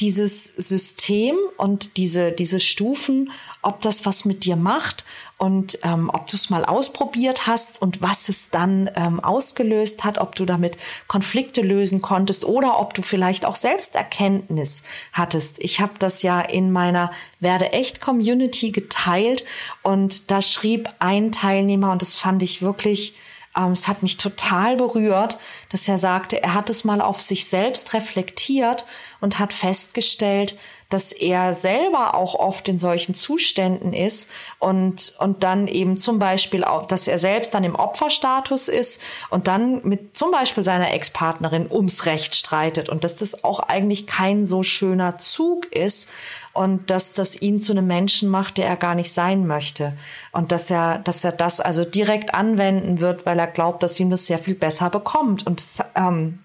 dieses 0.00 0.44
System 0.44 1.36
und 1.56 1.96
diese, 1.96 2.30
diese 2.30 2.60
Stufen, 2.60 3.32
ob 3.62 3.82
das 3.82 4.06
was 4.06 4.24
mit 4.24 4.44
dir 4.44 4.54
macht 4.54 5.04
und 5.36 5.80
ähm, 5.82 6.10
ob 6.12 6.28
du 6.28 6.36
es 6.36 6.50
mal 6.50 6.64
ausprobiert 6.64 7.46
hast 7.46 7.82
und 7.82 8.00
was 8.00 8.28
es 8.28 8.50
dann 8.50 8.88
ähm, 8.94 9.18
ausgelöst 9.18 10.04
hat, 10.04 10.18
ob 10.18 10.36
du 10.36 10.44
damit 10.44 10.76
Konflikte 11.08 11.62
lösen 11.62 12.00
konntest 12.00 12.44
oder 12.44 12.78
ob 12.78 12.94
du 12.94 13.02
vielleicht 13.02 13.44
auch 13.44 13.56
Selbsterkenntnis 13.56 14.84
hattest. 15.12 15.58
Ich 15.58 15.80
habe 15.80 15.94
das 15.98 16.22
ja 16.22 16.40
in 16.40 16.70
meiner 16.70 17.10
Werde 17.40 17.72
echt 17.72 18.00
Community 18.00 18.70
geteilt 18.70 19.44
und 19.82 20.30
da 20.30 20.40
schrieb 20.40 20.88
ein 21.00 21.32
Teilnehmer 21.32 21.90
und 21.90 22.02
das 22.02 22.14
fand 22.14 22.42
ich 22.42 22.62
wirklich 22.62 23.14
ähm, 23.58 23.72
es 23.72 23.88
hat 23.88 24.02
mich 24.02 24.16
total 24.16 24.76
berührt, 24.76 25.38
dass 25.70 25.88
er 25.88 25.98
sagte, 25.98 26.42
er 26.42 26.54
hat 26.54 26.70
es 26.70 26.84
mal 26.84 27.00
auf 27.00 27.20
sich 27.20 27.48
selbst 27.48 27.92
reflektiert 27.94 28.84
und 29.20 29.38
hat 29.38 29.52
festgestellt, 29.52 30.56
dass 30.88 31.12
er 31.12 31.52
selber 31.52 32.14
auch 32.14 32.34
oft 32.34 32.68
in 32.68 32.78
solchen 32.78 33.12
Zuständen 33.14 33.92
ist 33.92 34.30
und, 34.58 35.14
und 35.18 35.44
dann 35.44 35.66
eben 35.66 35.98
zum 35.98 36.18
Beispiel 36.18 36.64
auch, 36.64 36.86
dass 36.86 37.08
er 37.08 37.18
selbst 37.18 37.52
dann 37.52 37.64
im 37.64 37.74
Opferstatus 37.74 38.68
ist 38.68 39.02
und 39.28 39.48
dann 39.48 39.86
mit 39.86 40.16
zum 40.16 40.30
Beispiel 40.30 40.64
seiner 40.64 40.92
Ex-Partnerin 40.92 41.70
ums 41.70 42.06
Recht 42.06 42.34
streitet 42.34 42.88
und 42.88 43.04
dass 43.04 43.16
das 43.16 43.44
auch 43.44 43.60
eigentlich 43.60 44.06
kein 44.06 44.46
so 44.46 44.62
schöner 44.62 45.18
Zug 45.18 45.66
ist 45.66 46.10
und 46.54 46.90
dass 46.90 47.12
das 47.12 47.40
ihn 47.40 47.60
zu 47.60 47.72
einem 47.72 47.86
Menschen 47.86 48.28
macht, 48.28 48.56
der 48.56 48.66
er 48.66 48.76
gar 48.76 48.94
nicht 48.94 49.12
sein 49.12 49.46
möchte. 49.46 49.92
Und 50.32 50.52
dass 50.52 50.70
er, 50.70 50.98
dass 50.98 51.22
er 51.22 51.32
das 51.32 51.60
also 51.60 51.84
direkt 51.84 52.34
anwenden 52.34 53.00
wird, 53.00 53.26
weil 53.26 53.38
er 53.38 53.46
glaubt, 53.46 53.82
dass 53.82 54.00
ihm 54.00 54.10
das 54.10 54.26
sehr 54.26 54.38
viel 54.38 54.54
besser 54.54 54.90
bekommt. 54.90 55.46
Und 55.46 55.60
das, 55.60 55.84
ähm, 55.94 56.40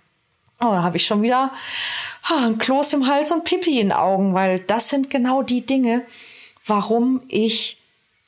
Oh, 0.64 0.72
da 0.72 0.84
habe 0.84 0.98
ich 0.98 1.06
schon 1.06 1.22
wieder 1.22 1.52
ein 2.24 2.58
Kloß 2.58 2.94
im 2.94 3.08
Hals 3.08 3.32
und 3.32 3.44
Pipi 3.44 3.80
in 3.80 3.90
den 3.90 3.98
Augen, 3.98 4.34
weil 4.34 4.60
das 4.60 4.88
sind 4.90 5.10
genau 5.10 5.42
die 5.42 5.66
Dinge, 5.66 6.04
warum 6.66 7.22
ich 7.28 7.78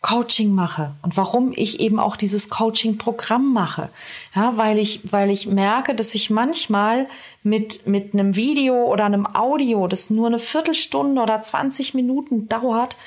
Coaching 0.01 0.53
mache 0.53 0.91
und 1.01 1.17
warum 1.17 1.51
ich 1.55 1.79
eben 1.79 1.99
auch 1.99 2.15
dieses 2.15 2.49
Coaching-Programm 2.49 3.53
mache. 3.53 3.89
Ja, 4.35 4.55
weil 4.57 4.77
ich, 4.77 4.99
weil 5.11 5.31
ich 5.31 5.47
merke, 5.47 5.95
dass 5.95 6.13
ich 6.13 6.29
manchmal 6.29 7.07
mit, 7.41 7.87
mit 7.87 8.13
einem 8.13 8.35
Video 8.35 8.83
oder 8.83 9.05
einem 9.05 9.25
Audio, 9.25 9.87
das 9.87 10.09
nur 10.09 10.27
eine 10.27 10.37
Viertelstunde 10.37 11.21
oder 11.21 11.41
20 11.41 11.93
Minuten 11.95 12.49
dauert, 12.49 12.97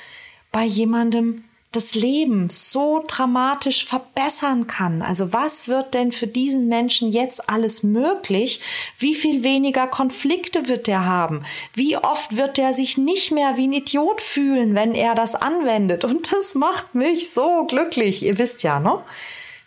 bei 0.51 0.65
jemandem 0.65 1.45
das 1.71 1.93
Leben 1.93 2.49
so 2.49 3.03
dramatisch 3.05 3.85
verbessern 3.85 4.65
kann. 4.65 5.03
Also 5.03 5.33
was 5.33 5.67
wird 5.67 5.93
denn 5.93 6.11
für 6.11 6.25
diesen 6.25 6.67
Menschen 6.67 7.11
jetzt 7.11 7.47
alles 7.47 7.83
möglich? 7.83 8.59
Wie 8.97 9.13
viel 9.13 9.43
weniger 9.43 9.85
Konflikte 9.85 10.67
wird 10.67 10.87
er 10.87 11.05
haben? 11.05 11.43
Wie 11.75 11.95
oft 11.95 12.35
wird 12.35 12.57
er 12.57 12.73
sich 12.73 12.97
nicht 12.97 13.31
mehr 13.31 13.55
wie 13.57 13.67
ein 13.67 13.73
Idiot 13.73 14.19
fühlen, 14.21 14.73
wenn 14.73 14.95
er 14.95 15.13
das 15.13 15.35
anwendet? 15.35 16.03
Und 16.05 16.33
das 16.33 16.55
macht 16.55 16.95
mich 16.95 17.31
so 17.31 17.65
glücklich. 17.65 18.23
Ihr 18.23 18.39
wisst 18.39 18.63
ja, 18.63 18.79
ne? 18.79 19.03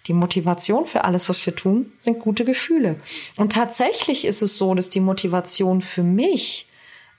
Die 0.08 0.12
Motivation 0.12 0.86
für 0.86 1.04
alles, 1.04 1.28
was 1.28 1.46
wir 1.46 1.54
tun, 1.54 1.92
sind 1.96 2.18
gute 2.18 2.44
Gefühle. 2.44 2.96
Und 3.36 3.52
tatsächlich 3.52 4.24
ist 4.24 4.42
es 4.42 4.58
so, 4.58 4.74
dass 4.74 4.90
die 4.90 4.98
Motivation 4.98 5.80
für 5.80 6.02
mich 6.02 6.66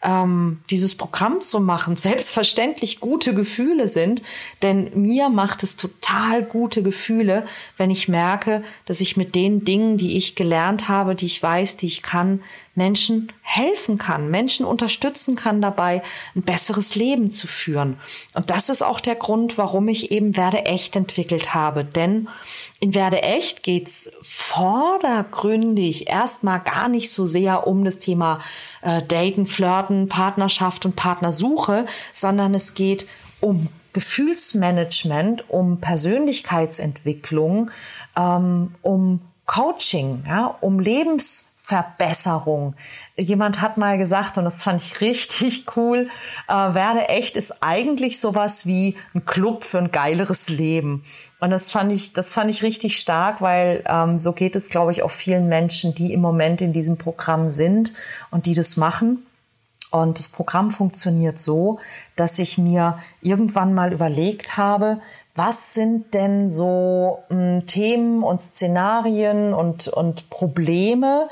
ähm, 0.04 0.60
dieses 0.70 0.96
Programm 0.96 1.42
zu 1.42 1.60
machen, 1.60 1.96
selbstverständlich 1.96 3.00
gute 3.00 3.34
Gefühle 3.34 3.88
sind. 3.88 4.22
Denn 4.62 4.92
mir 4.94 5.30
macht 5.30 5.64
es 5.64 5.78
total 5.78 6.44
gute 6.44 6.84
Gefühle, 6.84 7.46
wenn 7.78 7.90
ich 7.90 8.08
merke, 8.08 8.64
dass 8.86 9.02
ich 9.02 9.18
mit 9.18 9.36
den 9.36 9.66
Dingen, 9.66 9.98
die 9.98 10.18
ich 10.18 10.36
gelernt 10.36 10.90
habe, 10.90 11.16
die 11.16 11.26
ich 11.26 11.42
weiß, 11.42 11.78
die 11.78 11.88
ich 11.88 12.02
kann, 12.02 12.42
Menschen 12.76 13.32
helfen 13.42 13.98
kann, 13.98 14.30
Menschen 14.30 14.66
unterstützen 14.66 15.36
kann 15.36 15.62
dabei, 15.62 16.02
ein 16.36 16.42
besseres 16.42 16.96
Leben 16.96 17.32
zu 17.32 17.48
führen. 17.48 17.98
Und 18.34 18.50
das 18.50 18.70
ist 18.70 18.82
auch 18.82 19.00
der 19.00 19.16
Grund, 19.16 19.58
warum 19.58 19.88
ich 19.88 20.12
eben 20.12 20.36
Werde 20.36 20.66
echt 20.66 20.96
entwickelt 20.96 21.54
habe. 21.54 21.86
Denn 21.86 22.28
in 22.84 22.94
Werde 22.94 23.24
echt 23.24 23.64
geht's 23.64 24.12
vordergründig 24.22 26.10
erstmal 26.10 26.60
gar 26.60 26.90
nicht 26.90 27.14
so 27.14 27.26
sehr 27.26 27.66
um 27.66 27.86
das 27.86 27.98
Thema 27.98 28.42
äh, 28.82 29.02
Daten, 29.02 29.48
Flirten, 29.48 30.10
Partnerschaft 30.10 30.86
und 30.86 30.98
Partnersuche, 30.98 31.86
sondern 32.12 32.54
es 32.54 32.74
geht 32.74 33.08
um 33.40 33.70
Gefühlsmanagement, 33.94 35.50
um 35.50 35.80
Persönlichkeitsentwicklung, 35.80 37.72
ähm, 38.18 38.72
um 38.82 39.22
Coaching, 39.46 40.26
ja, 40.28 40.48
um 40.60 40.82
Lebens 40.82 41.54
Verbesserung. 41.66 42.76
Jemand 43.16 43.62
hat 43.62 43.78
mal 43.78 43.98
gesagt, 43.98 44.38
und 44.38 44.44
das 44.44 44.64
fand 44.64 44.82
ich 44.82 45.00
richtig 45.02 45.66
cool, 45.78 46.10
äh, 46.50 46.54
werde 46.54 47.08
echt 47.08 47.38
ist 47.38 47.64
eigentlich 47.64 48.20
sowas 48.20 48.66
wie 48.66 48.98
ein 49.16 49.24
Club 49.24 49.64
für 49.64 49.78
ein 49.78 49.92
geileres 49.92 50.50
Leben. 50.50 51.06
Und 51.44 51.50
das 51.50 51.72
fand 51.72 51.92
ich, 51.92 52.14
das 52.14 52.34
fand 52.34 52.50
ich 52.50 52.64
richtig 52.64 52.98
stark, 52.98 53.42
weil 53.42 53.84
ähm, 53.86 54.18
so 54.18 54.32
geht 54.32 54.56
es, 54.56 54.70
glaube 54.70 54.94
ich, 54.94 55.04
auch 55.04 55.12
vielen 55.12 55.50
Menschen, 55.50 55.94
die 55.94 56.14
im 56.14 56.22
Moment 56.22 56.62
in 56.62 56.72
diesem 56.72 56.98
Programm 56.98 57.50
sind 57.50 57.92
und 58.32 58.46
die 58.46 58.54
das 58.54 58.78
machen. 58.78 59.26
Und 59.92 60.20
das 60.20 60.30
Programm 60.30 60.70
funktioniert 60.70 61.38
so, 61.38 61.80
dass 62.16 62.40
ich 62.40 62.58
mir 62.58 62.98
irgendwann 63.20 63.74
mal 63.74 63.92
überlegt 63.92 64.56
habe, 64.56 65.02
was 65.36 65.74
sind 65.74 66.14
denn 66.14 66.50
so 66.50 67.24
mh, 67.28 67.36
hm, 67.36 67.68
Themen 67.68 68.24
und 68.24 68.40
Szenarien 68.40 69.54
und, 69.54 69.90
und 69.90 70.30
Probleme, 70.30 71.28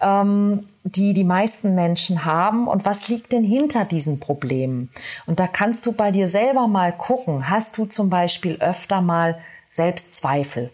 ähm, 0.00 0.66
die 0.84 1.14
die 1.14 1.24
meisten 1.24 1.74
Menschen 1.74 2.24
haben 2.24 2.66
und 2.66 2.84
was 2.84 3.08
liegt 3.08 3.32
denn 3.32 3.44
hinter 3.44 3.84
diesen 3.84 4.20
Problemen? 4.20 4.90
Und 5.26 5.40
da 5.40 5.46
kannst 5.46 5.86
du 5.86 5.92
bei 5.92 6.10
dir 6.10 6.28
selber 6.28 6.66
mal 6.66 6.92
gucken. 6.92 7.50
Hast 7.50 7.78
du 7.78 7.86
zum 7.86 8.10
Beispiel 8.10 8.56
öfter 8.60 9.00
mal 9.00 9.38
Selbstzweifel? 9.68 10.70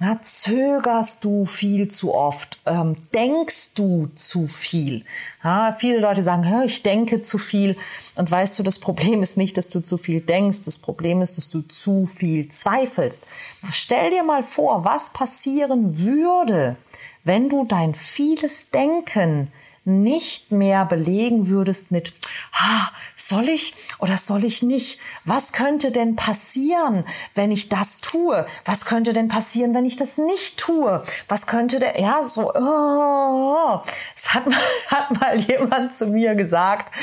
Ja, 0.00 0.16
zögerst 0.22 1.24
du 1.24 1.44
viel 1.44 1.88
zu 1.88 2.14
oft? 2.14 2.60
Ähm, 2.66 2.94
denkst 3.12 3.74
du 3.74 4.06
zu 4.14 4.46
viel? 4.46 5.04
Ja, 5.42 5.74
viele 5.76 5.98
Leute 5.98 6.22
sagen, 6.22 6.62
ich 6.64 6.84
denke 6.84 7.22
zu 7.22 7.36
viel. 7.36 7.76
Und 8.14 8.30
weißt 8.30 8.56
du, 8.56 8.62
das 8.62 8.78
Problem 8.78 9.22
ist 9.22 9.36
nicht, 9.36 9.58
dass 9.58 9.70
du 9.70 9.80
zu 9.80 9.98
viel 9.98 10.20
denkst. 10.20 10.60
Das 10.66 10.78
Problem 10.78 11.20
ist, 11.20 11.36
dass 11.36 11.50
du 11.50 11.62
zu 11.62 12.06
viel 12.06 12.48
zweifelst. 12.48 13.26
Stell 13.72 14.10
dir 14.10 14.22
mal 14.22 14.44
vor, 14.44 14.84
was 14.84 15.12
passieren 15.12 15.98
würde, 15.98 16.76
wenn 17.28 17.50
du 17.50 17.66
dein 17.66 17.94
vieles 17.94 18.70
Denken 18.70 19.52
nicht 19.84 20.50
mehr 20.50 20.84
belegen 20.86 21.48
würdest 21.48 21.90
mit, 21.90 22.14
ah, 22.52 22.88
soll 23.14 23.48
ich 23.48 23.74
oder 23.98 24.16
soll 24.16 24.44
ich 24.44 24.62
nicht? 24.62 24.98
Was 25.24 25.52
könnte 25.52 25.90
denn 25.90 26.16
passieren, 26.16 27.04
wenn 27.34 27.50
ich 27.50 27.68
das 27.68 27.98
tue? 27.98 28.46
Was 28.64 28.86
könnte 28.86 29.12
denn 29.12 29.28
passieren, 29.28 29.74
wenn 29.74 29.84
ich 29.84 29.96
das 29.96 30.16
nicht 30.18 30.58
tue? 30.58 31.02
Was 31.28 31.46
könnte 31.46 31.78
der, 31.78 32.00
ja, 32.00 32.24
so, 32.24 32.50
oh, 32.54 33.80
es 34.16 34.32
hat 34.34 34.46
mal, 34.46 34.58
hat 34.88 35.20
mal 35.20 35.38
jemand 35.38 35.94
zu 35.94 36.06
mir 36.06 36.34
gesagt, 36.34 36.94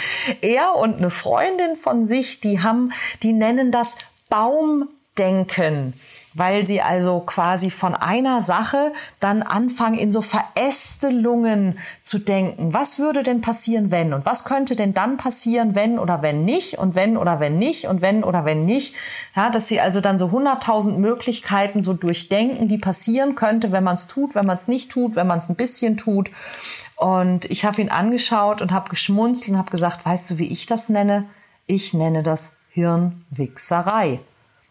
er 0.42 0.76
und 0.76 0.98
eine 0.98 1.12
Freundin 1.12 1.76
von 1.76 2.08
sich, 2.08 2.40
die 2.40 2.64
haben, 2.64 2.92
die 3.22 3.34
nennen 3.34 3.72
das 3.72 4.00
Baumdenken. 4.30 5.94
Weil 6.36 6.66
sie 6.66 6.82
also 6.82 7.22
quasi 7.22 7.72
von 7.72 7.96
einer 7.96 8.42
Sache 8.42 8.92
dann 9.20 9.42
anfangen, 9.42 9.98
in 9.98 10.12
so 10.12 10.22
Verästelungen 10.22 11.80
zu 12.02 12.20
denken. 12.20 12.74
Was 12.74 13.00
würde 13.00 13.24
denn 13.24 13.42
passieren, 13.42 13.90
wenn? 13.90 14.14
Und 14.14 14.26
was 14.26 14.44
könnte 14.44 14.76
denn 14.76 14.94
dann 14.94 15.16
passieren, 15.18 15.76
wenn 15.76 15.98
oder 15.98 16.22
wenn 16.22 16.44
nicht? 16.44 16.78
Und 16.78 16.94
wenn 16.94 17.16
oder 17.18 17.40
wenn 17.40 17.58
nicht? 17.58 17.88
Und 17.88 18.02
wenn 18.02 18.24
oder 18.24 18.44
wenn 18.44 18.66
nicht? 18.66 18.96
Ja, 19.36 19.50
dass 19.50 19.70
sie 19.70 19.80
also 19.80 20.02
dann 20.02 20.20
so 20.20 20.30
hunderttausend 20.32 21.00
Möglichkeiten 21.00 21.82
so 21.82 21.94
durchdenken, 21.94 22.68
die 22.68 22.78
passieren 22.78 23.36
könnte, 23.36 23.72
wenn 23.72 23.86
man 23.86 23.96
es 23.96 24.08
tut, 24.08 24.36
wenn 24.36 24.46
man 24.46 24.56
es 24.56 24.68
nicht 24.68 24.92
tut, 24.92 25.16
wenn 25.16 25.28
man 25.28 25.40
es 25.40 25.50
ein 25.50 25.56
bisschen 25.56 25.96
tut. 25.96 26.30
Und 26.98 27.46
ich 27.46 27.64
habe 27.64 27.82
ihn 27.82 27.90
angeschaut 27.90 28.62
und 28.62 28.72
habe 28.72 28.90
geschmunzelt 28.90 29.52
und 29.52 29.58
habe 29.58 29.72
gesagt, 29.72 30.06
weißt 30.06 30.32
du, 30.32 30.38
wie 30.38 30.52
ich 30.52 30.66
das 30.66 30.90
nenne? 30.90 31.26
Ich 31.66 31.94
nenne 31.94 32.24
das 32.24 32.58
Hirnwichserei. 32.72 34.20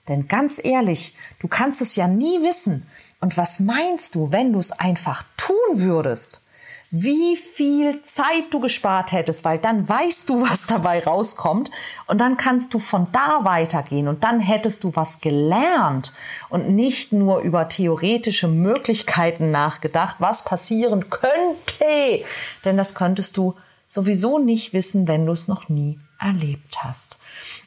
Denn 0.08 0.28
ganz 0.28 0.62
ehrlich, 0.62 1.14
du 1.38 1.48
kannst 1.48 1.80
es 1.80 1.96
ja 1.96 2.08
nie 2.08 2.42
wissen. 2.42 2.86
Und 3.20 3.36
was 3.36 3.60
meinst 3.60 4.14
du, 4.14 4.32
wenn 4.32 4.52
du 4.52 4.58
es 4.58 4.72
einfach 4.72 5.24
tun 5.36 5.56
würdest? 5.72 6.42
Wie 6.90 7.34
viel 7.36 8.02
Zeit 8.02 8.44
du 8.52 8.60
gespart 8.60 9.10
hättest, 9.10 9.44
weil 9.44 9.58
dann 9.58 9.88
weißt 9.88 10.28
du, 10.28 10.42
was 10.48 10.66
dabei 10.66 11.02
rauskommt 11.02 11.70
und 12.06 12.20
dann 12.20 12.36
kannst 12.36 12.72
du 12.74 12.78
von 12.78 13.08
da 13.10 13.40
weitergehen 13.42 14.06
und 14.06 14.22
dann 14.22 14.38
hättest 14.38 14.84
du 14.84 14.94
was 14.94 15.20
gelernt 15.20 16.12
und 16.50 16.68
nicht 16.68 17.12
nur 17.12 17.40
über 17.40 17.68
theoretische 17.68 18.46
Möglichkeiten 18.46 19.50
nachgedacht, 19.50 20.16
was 20.20 20.44
passieren 20.44 21.10
könnte, 21.10 22.24
denn 22.64 22.76
das 22.76 22.94
könntest 22.94 23.36
du 23.38 23.54
sowieso 23.86 24.38
nicht 24.38 24.72
wissen, 24.72 25.08
wenn 25.08 25.26
du 25.26 25.32
es 25.32 25.48
noch 25.48 25.68
nie 25.68 25.98
erlebt 26.20 26.84
hast. 26.84 27.18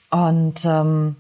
Und 0.10 0.64
ähm, 0.64 1.18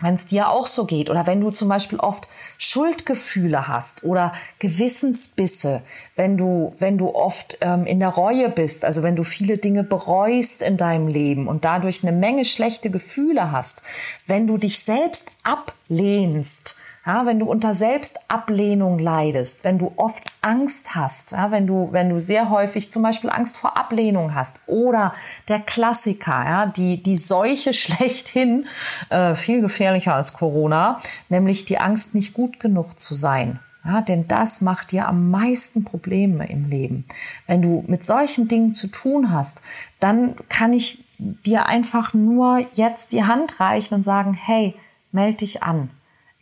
wenn 0.00 0.14
es 0.14 0.26
dir 0.26 0.50
auch 0.50 0.66
so 0.66 0.86
geht 0.86 1.08
oder 1.08 1.26
wenn 1.26 1.40
du 1.40 1.50
zum 1.50 1.68
Beispiel 1.68 2.00
oft 2.00 2.26
Schuldgefühle 2.58 3.68
hast 3.68 4.02
oder 4.02 4.32
Gewissensbisse, 4.58 5.82
wenn 6.16 6.36
du, 6.36 6.74
wenn 6.78 6.98
du 6.98 7.14
oft 7.14 7.58
ähm, 7.60 7.86
in 7.86 8.00
der 8.00 8.08
Reue 8.08 8.48
bist, 8.48 8.84
also 8.84 9.02
wenn 9.02 9.14
du 9.14 9.22
viele 9.22 9.56
Dinge 9.56 9.84
bereust 9.84 10.62
in 10.62 10.76
deinem 10.76 11.06
Leben 11.06 11.46
und 11.46 11.64
dadurch 11.64 12.02
eine 12.02 12.16
Menge 12.16 12.44
schlechte 12.44 12.90
Gefühle 12.90 13.52
hast, 13.52 13.82
wenn 14.26 14.46
du 14.46 14.58
dich 14.58 14.80
selbst 14.80 15.30
ablehnst, 15.44 16.76
ja, 17.06 17.26
wenn 17.26 17.38
du 17.38 17.46
unter 17.46 17.74
Selbstablehnung 17.74 18.98
leidest, 18.98 19.64
wenn 19.64 19.78
du 19.78 19.92
oft 19.96 20.24
Angst 20.40 20.94
hast, 20.94 21.32
ja, 21.32 21.50
wenn 21.50 21.66
du, 21.66 21.88
wenn 21.92 22.08
du 22.08 22.18
sehr 22.20 22.48
häufig 22.48 22.90
zum 22.90 23.02
Beispiel 23.02 23.28
Angst 23.28 23.58
vor 23.58 23.76
Ablehnung 23.76 24.34
hast 24.34 24.62
oder 24.66 25.12
der 25.48 25.60
Klassiker, 25.60 26.44
ja, 26.44 26.66
die, 26.66 27.02
die 27.02 27.16
Seuche 27.16 27.72
schlechthin, 27.74 28.66
äh, 29.10 29.34
viel 29.34 29.60
gefährlicher 29.60 30.14
als 30.14 30.32
Corona, 30.32 31.00
nämlich 31.28 31.66
die 31.66 31.78
Angst, 31.78 32.14
nicht 32.14 32.32
gut 32.32 32.58
genug 32.58 32.98
zu 32.98 33.14
sein. 33.14 33.60
Ja, 33.84 34.00
denn 34.00 34.26
das 34.26 34.62
macht 34.62 34.92
dir 34.92 35.06
am 35.08 35.30
meisten 35.30 35.84
Probleme 35.84 36.48
im 36.48 36.70
Leben. 36.70 37.04
Wenn 37.46 37.60
du 37.60 37.84
mit 37.86 38.02
solchen 38.02 38.48
Dingen 38.48 38.72
zu 38.72 38.86
tun 38.86 39.30
hast, 39.30 39.60
dann 40.00 40.36
kann 40.48 40.72
ich 40.72 41.04
dir 41.18 41.66
einfach 41.66 42.14
nur 42.14 42.64
jetzt 42.72 43.12
die 43.12 43.24
Hand 43.24 43.60
reichen 43.60 43.92
und 43.92 44.02
sagen, 44.02 44.32
hey, 44.32 44.74
meld 45.12 45.42
dich 45.42 45.62
an. 45.62 45.90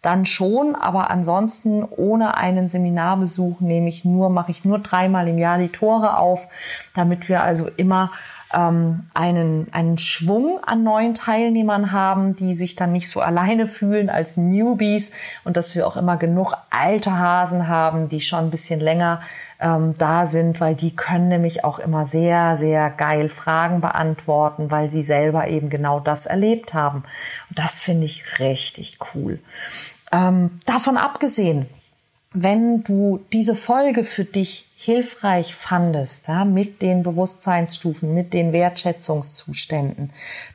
dann 0.04 0.26
schon, 0.26 0.74
aber 0.74 1.10
ansonsten 1.10 1.84
ohne 1.84 2.36
einen 2.36 2.68
Seminarbesuch 2.68 3.60
nehme 3.60 3.88
ich 3.88 4.04
nur, 4.04 4.30
mache 4.30 4.50
ich 4.50 4.64
nur 4.64 4.78
dreimal 4.78 5.28
im 5.28 5.38
Jahr 5.38 5.58
die 5.58 5.70
Tore 5.70 6.18
auf, 6.18 6.48
damit 6.94 7.28
wir 7.28 7.42
also 7.42 7.68
immer 7.76 8.10
ähm, 8.54 9.04
einen, 9.14 9.66
einen 9.72 9.98
Schwung 9.98 10.62
an 10.64 10.82
neuen 10.82 11.14
Teilnehmern 11.14 11.92
haben, 11.92 12.36
die 12.36 12.54
sich 12.54 12.76
dann 12.76 12.92
nicht 12.92 13.08
so 13.08 13.20
alleine 13.20 13.66
fühlen 13.66 14.10
als 14.10 14.36
Newbies 14.36 15.12
und 15.44 15.56
dass 15.56 15.74
wir 15.74 15.86
auch 15.86 15.96
immer 15.96 16.16
genug 16.16 16.54
alte 16.70 17.16
Hasen 17.18 17.68
haben, 17.68 18.08
die 18.08 18.20
schon 18.20 18.40
ein 18.40 18.50
bisschen 18.50 18.80
länger 18.80 19.20
ähm, 19.64 19.94
da 19.96 20.26
sind, 20.26 20.60
weil 20.60 20.74
die 20.74 20.94
können 20.94 21.28
nämlich 21.28 21.64
auch 21.64 21.78
immer 21.78 22.04
sehr, 22.04 22.54
sehr 22.54 22.90
geil 22.90 23.30
Fragen 23.30 23.80
beantworten, 23.80 24.70
weil 24.70 24.90
sie 24.90 25.02
selber 25.02 25.48
eben 25.48 25.70
genau 25.70 26.00
das 26.00 26.26
erlebt 26.26 26.74
haben. 26.74 27.02
Und 27.48 27.58
das 27.58 27.80
finde 27.80 28.04
ich 28.04 28.38
richtig 28.38 28.98
cool. 29.14 29.40
Ähm, 30.12 30.50
davon 30.66 30.98
abgesehen, 30.98 31.66
wenn 32.34 32.84
du 32.84 33.24
diese 33.32 33.54
Folge 33.54 34.04
für 34.04 34.24
dich 34.24 34.66
hilfreich 34.76 35.54
fandest, 35.54 36.28
ja, 36.28 36.44
mit 36.44 36.82
den 36.82 37.02
Bewusstseinsstufen, 37.02 38.12
mit 38.12 38.34
den 38.34 38.52
Wertschätzungszuständen, 38.52 40.10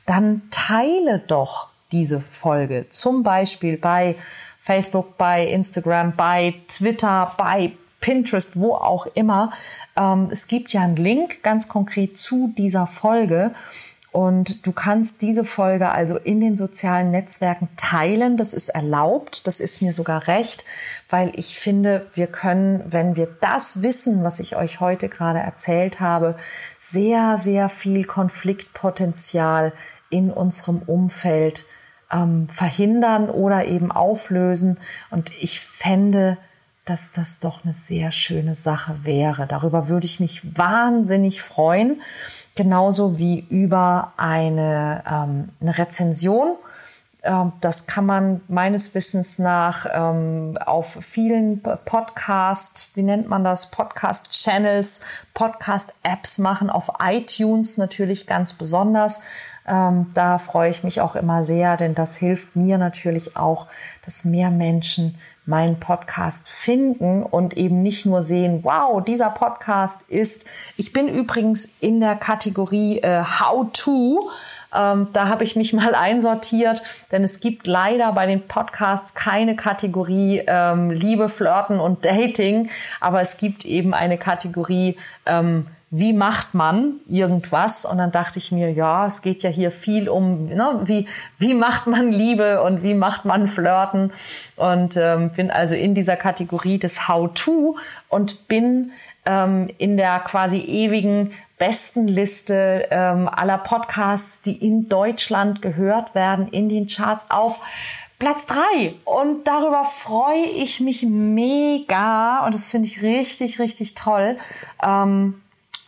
dann 0.06 0.42
teile 0.52 1.18
doch 1.18 1.68
diese 1.90 2.20
Folge. 2.20 2.86
Zum 2.90 3.24
Beispiel 3.24 3.76
bei 3.76 4.14
Facebook, 4.60 5.18
bei 5.18 5.46
Instagram, 5.46 6.14
bei 6.14 6.54
Twitter, 6.68 7.34
bei 7.36 7.72
Pinterest, 8.00 8.58
wo 8.58 8.74
auch 8.74 9.06
immer. 9.14 9.50
Ähm, 9.96 10.28
es 10.30 10.46
gibt 10.46 10.72
ja 10.72 10.82
einen 10.82 10.96
Link 10.96 11.42
ganz 11.42 11.68
konkret 11.68 12.18
zu 12.18 12.52
dieser 12.56 12.86
Folge 12.86 13.52
und 14.12 14.66
du 14.66 14.72
kannst 14.72 15.22
diese 15.22 15.44
Folge 15.44 15.90
also 15.90 16.16
in 16.16 16.40
den 16.40 16.56
sozialen 16.56 17.12
Netzwerken 17.12 17.68
teilen. 17.76 18.36
Das 18.36 18.54
ist 18.54 18.70
erlaubt. 18.70 19.46
Das 19.46 19.60
ist 19.60 19.82
mir 19.82 19.92
sogar 19.92 20.26
recht, 20.26 20.64
weil 21.08 21.30
ich 21.36 21.60
finde, 21.60 22.06
wir 22.14 22.26
können, 22.26 22.82
wenn 22.86 23.14
wir 23.14 23.28
das 23.40 23.82
wissen, 23.82 24.24
was 24.24 24.40
ich 24.40 24.56
euch 24.56 24.80
heute 24.80 25.08
gerade 25.08 25.38
erzählt 25.38 26.00
habe, 26.00 26.36
sehr, 26.80 27.36
sehr 27.36 27.68
viel 27.68 28.04
Konfliktpotenzial 28.04 29.72
in 30.08 30.32
unserem 30.32 30.80
Umfeld 30.80 31.66
ähm, 32.10 32.48
verhindern 32.48 33.30
oder 33.30 33.66
eben 33.66 33.92
auflösen. 33.92 34.76
Und 35.10 35.30
ich 35.40 35.60
fände 35.60 36.36
dass 36.90 37.12
das 37.12 37.38
doch 37.38 37.64
eine 37.64 37.72
sehr 37.72 38.10
schöne 38.10 38.56
Sache 38.56 39.04
wäre. 39.04 39.46
Darüber 39.46 39.88
würde 39.88 40.06
ich 40.06 40.18
mich 40.18 40.58
wahnsinnig 40.58 41.40
freuen, 41.40 42.02
genauso 42.56 43.18
wie 43.18 43.46
über 43.48 44.12
eine, 44.16 45.04
ähm, 45.08 45.50
eine 45.60 45.78
Rezension 45.78 46.56
ähm, 47.22 47.52
das 47.60 47.86
kann 47.86 48.06
man 48.06 48.40
meines 48.48 48.94
Wissens 48.94 49.38
nach 49.38 49.86
ähm, 49.92 50.56
auf 50.64 50.96
vielen 51.00 51.60
Podcast, 51.60 52.90
wie 52.94 53.02
nennt 53.02 53.28
man 53.28 53.44
das, 53.44 53.70
Podcast-Channels, 53.70 55.02
Podcast-Apps 55.34 56.38
machen, 56.38 56.70
auf 56.70 56.90
iTunes 57.02 57.76
natürlich 57.76 58.26
ganz 58.26 58.54
besonders. 58.54 59.20
Ähm, 59.66 60.06
da 60.14 60.38
freue 60.38 60.70
ich 60.70 60.82
mich 60.82 61.00
auch 61.00 61.14
immer 61.14 61.44
sehr, 61.44 61.76
denn 61.76 61.94
das 61.94 62.16
hilft 62.16 62.56
mir 62.56 62.78
natürlich 62.78 63.36
auch, 63.36 63.66
dass 64.04 64.24
mehr 64.24 64.50
Menschen 64.50 65.16
meinen 65.50 65.78
Podcast 65.78 66.48
finden 66.48 67.22
und 67.22 67.58
eben 67.58 67.82
nicht 67.82 68.06
nur 68.06 68.22
sehen, 68.22 68.60
wow, 68.62 69.04
dieser 69.04 69.28
Podcast 69.28 70.08
ist, 70.08 70.46
ich 70.78 70.94
bin 70.94 71.08
übrigens 71.08 71.74
in 71.80 72.00
der 72.00 72.14
Kategorie 72.14 73.00
äh, 73.00 73.22
How 73.22 73.66
to, 73.72 74.30
ähm, 74.74 75.08
da 75.12 75.28
habe 75.28 75.44
ich 75.44 75.56
mich 75.56 75.72
mal 75.74 75.94
einsortiert, 75.94 76.82
denn 77.12 77.24
es 77.24 77.40
gibt 77.40 77.66
leider 77.66 78.12
bei 78.12 78.26
den 78.26 78.46
Podcasts 78.46 79.14
keine 79.14 79.56
Kategorie 79.56 80.42
ähm, 80.46 80.90
Liebe, 80.90 81.28
Flirten 81.28 81.80
und 81.80 82.04
Dating, 82.04 82.70
aber 83.00 83.20
es 83.20 83.36
gibt 83.36 83.66
eben 83.66 83.92
eine 83.92 84.16
Kategorie 84.16 84.96
ähm, 85.26 85.66
wie 85.90 86.12
macht 86.12 86.54
man 86.54 87.00
irgendwas? 87.08 87.84
Und 87.84 87.98
dann 87.98 88.12
dachte 88.12 88.38
ich 88.38 88.52
mir, 88.52 88.70
ja, 88.72 89.06
es 89.06 89.22
geht 89.22 89.42
ja 89.42 89.50
hier 89.50 89.72
viel 89.72 90.08
um, 90.08 90.46
ne, 90.46 90.80
wie, 90.84 91.08
wie 91.38 91.54
macht 91.54 91.88
man 91.88 92.12
Liebe 92.12 92.62
und 92.62 92.82
wie 92.84 92.94
macht 92.94 93.24
man 93.24 93.48
Flirten? 93.48 94.12
Und 94.56 94.96
ähm, 94.96 95.30
bin 95.30 95.50
also 95.50 95.74
in 95.74 95.94
dieser 95.94 96.16
Kategorie 96.16 96.78
des 96.78 97.08
How-To 97.08 97.76
und 98.08 98.46
bin 98.46 98.92
ähm, 99.26 99.68
in 99.78 99.96
der 99.96 100.20
quasi 100.20 100.58
ewigen 100.60 101.32
besten 101.58 102.06
Liste 102.06 102.86
ähm, 102.90 103.28
aller 103.28 103.58
Podcasts, 103.58 104.42
die 104.42 104.64
in 104.64 104.88
Deutschland 104.88 105.60
gehört 105.60 106.14
werden, 106.14 106.48
in 106.48 106.68
den 106.68 106.86
Charts 106.86 107.26
auf 107.30 107.60
Platz 108.20 108.46
drei 108.46 108.94
Und 109.04 109.48
darüber 109.48 109.84
freue 109.84 110.44
ich 110.44 110.80
mich 110.80 111.02
mega. 111.02 112.44
Und 112.44 112.54
das 112.54 112.70
finde 112.70 112.86
ich 112.86 113.02
richtig, 113.02 113.58
richtig 113.58 113.94
toll. 113.94 114.38
Ähm, 114.82 115.40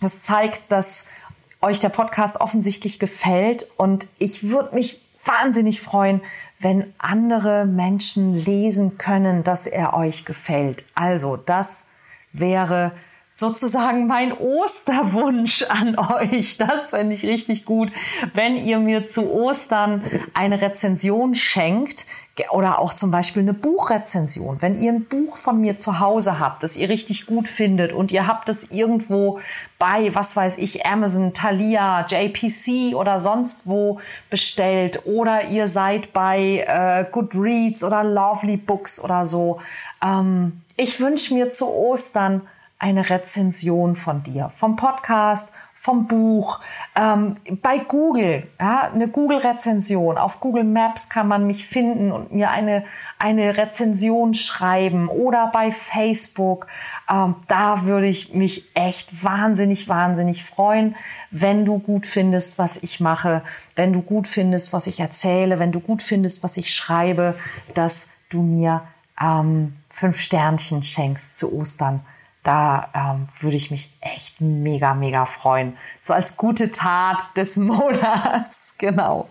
das 0.02 0.22
zeigt, 0.22 0.70
dass 0.70 1.08
euch 1.60 1.80
der 1.80 1.88
Podcast 1.88 2.40
offensichtlich 2.40 2.98
gefällt. 2.98 3.70
Und 3.76 4.08
ich 4.18 4.50
würde 4.50 4.74
mich 4.74 5.00
wahnsinnig 5.24 5.80
freuen, 5.80 6.20
wenn 6.58 6.92
andere 6.98 7.64
Menschen 7.66 8.34
lesen 8.34 8.98
können, 8.98 9.44
dass 9.44 9.66
er 9.66 9.94
euch 9.94 10.24
gefällt. 10.24 10.84
Also, 10.94 11.36
das 11.36 11.86
wäre 12.32 12.92
sozusagen 13.34 14.06
mein 14.06 14.32
Osterwunsch 14.32 15.62
an 15.64 15.96
euch. 15.98 16.58
Das 16.58 16.90
fände 16.90 17.14
ich 17.14 17.24
richtig 17.24 17.64
gut, 17.64 17.90
wenn 18.34 18.56
ihr 18.56 18.78
mir 18.78 19.06
zu 19.06 19.32
Ostern 19.32 20.04
eine 20.34 20.60
Rezension 20.60 21.34
schenkt 21.34 22.06
oder 22.50 22.78
auch 22.78 22.94
zum 22.94 23.10
Beispiel 23.10 23.42
eine 23.42 23.52
Buchrezension. 23.52 24.62
Wenn 24.62 24.80
ihr 24.80 24.92
ein 24.92 25.04
Buch 25.04 25.36
von 25.36 25.60
mir 25.60 25.76
zu 25.76 26.00
Hause 26.00 26.38
habt, 26.38 26.62
das 26.62 26.76
ihr 26.76 26.88
richtig 26.88 27.26
gut 27.26 27.46
findet 27.46 27.92
und 27.92 28.10
ihr 28.10 28.26
habt 28.26 28.48
es 28.48 28.70
irgendwo 28.70 29.38
bei, 29.78 30.14
was 30.14 30.34
weiß 30.34 30.58
ich, 30.58 30.86
Amazon, 30.86 31.34
Thalia, 31.34 32.06
JPC 32.06 32.94
oder 32.94 33.20
sonst 33.20 33.66
wo 33.66 34.00
bestellt 34.30 35.04
oder 35.04 35.48
ihr 35.48 35.66
seid 35.66 36.12
bei 36.14 36.64
äh, 36.66 37.04
Goodreads 37.10 37.84
oder 37.84 38.02
Lovely 38.02 38.56
Books 38.56 39.02
oder 39.02 39.26
so. 39.26 39.60
Ähm, 40.02 40.62
ich 40.76 41.00
wünsche 41.00 41.34
mir 41.34 41.52
zu 41.52 41.68
Ostern 41.68 42.42
eine 42.78 43.10
Rezension 43.10 43.94
von 43.94 44.22
dir, 44.22 44.48
vom 44.48 44.74
Podcast, 44.74 45.52
vom 45.82 46.06
Buch, 46.06 46.60
ähm, 46.94 47.38
bei 47.60 47.78
Google, 47.78 48.46
ja, 48.60 48.88
eine 48.94 49.08
Google-Rezension. 49.08 50.16
Auf 50.16 50.38
Google 50.38 50.62
Maps 50.62 51.08
kann 51.08 51.26
man 51.26 51.44
mich 51.44 51.66
finden 51.66 52.12
und 52.12 52.32
mir 52.32 52.52
eine, 52.52 52.84
eine 53.18 53.56
Rezension 53.56 54.32
schreiben 54.32 55.08
oder 55.08 55.50
bei 55.52 55.72
Facebook. 55.72 56.68
Ähm, 57.10 57.34
da 57.48 57.82
würde 57.82 58.06
ich 58.06 58.32
mich 58.32 58.70
echt 58.74 59.24
wahnsinnig, 59.24 59.88
wahnsinnig 59.88 60.44
freuen, 60.44 60.94
wenn 61.32 61.64
du 61.64 61.80
gut 61.80 62.06
findest, 62.06 62.58
was 62.58 62.76
ich 62.76 63.00
mache, 63.00 63.42
wenn 63.74 63.92
du 63.92 64.02
gut 64.02 64.28
findest, 64.28 64.72
was 64.72 64.86
ich 64.86 65.00
erzähle, 65.00 65.58
wenn 65.58 65.72
du 65.72 65.80
gut 65.80 66.00
findest, 66.00 66.44
was 66.44 66.58
ich 66.58 66.72
schreibe, 66.72 67.34
dass 67.74 68.10
du 68.28 68.42
mir 68.42 68.82
ähm, 69.20 69.74
fünf 69.88 70.20
Sternchen 70.20 70.84
schenkst 70.84 71.36
zu 71.36 71.52
Ostern 71.52 72.04
da 72.42 72.88
ähm, 72.94 73.28
würde 73.40 73.56
ich 73.56 73.70
mich 73.70 73.92
echt 74.00 74.40
mega, 74.40 74.94
mega 74.94 75.26
freuen. 75.26 75.76
So 76.00 76.12
als 76.12 76.36
gute 76.36 76.70
Tat 76.72 77.36
des 77.36 77.56
Monats. 77.58 78.74
genau. 78.78 79.28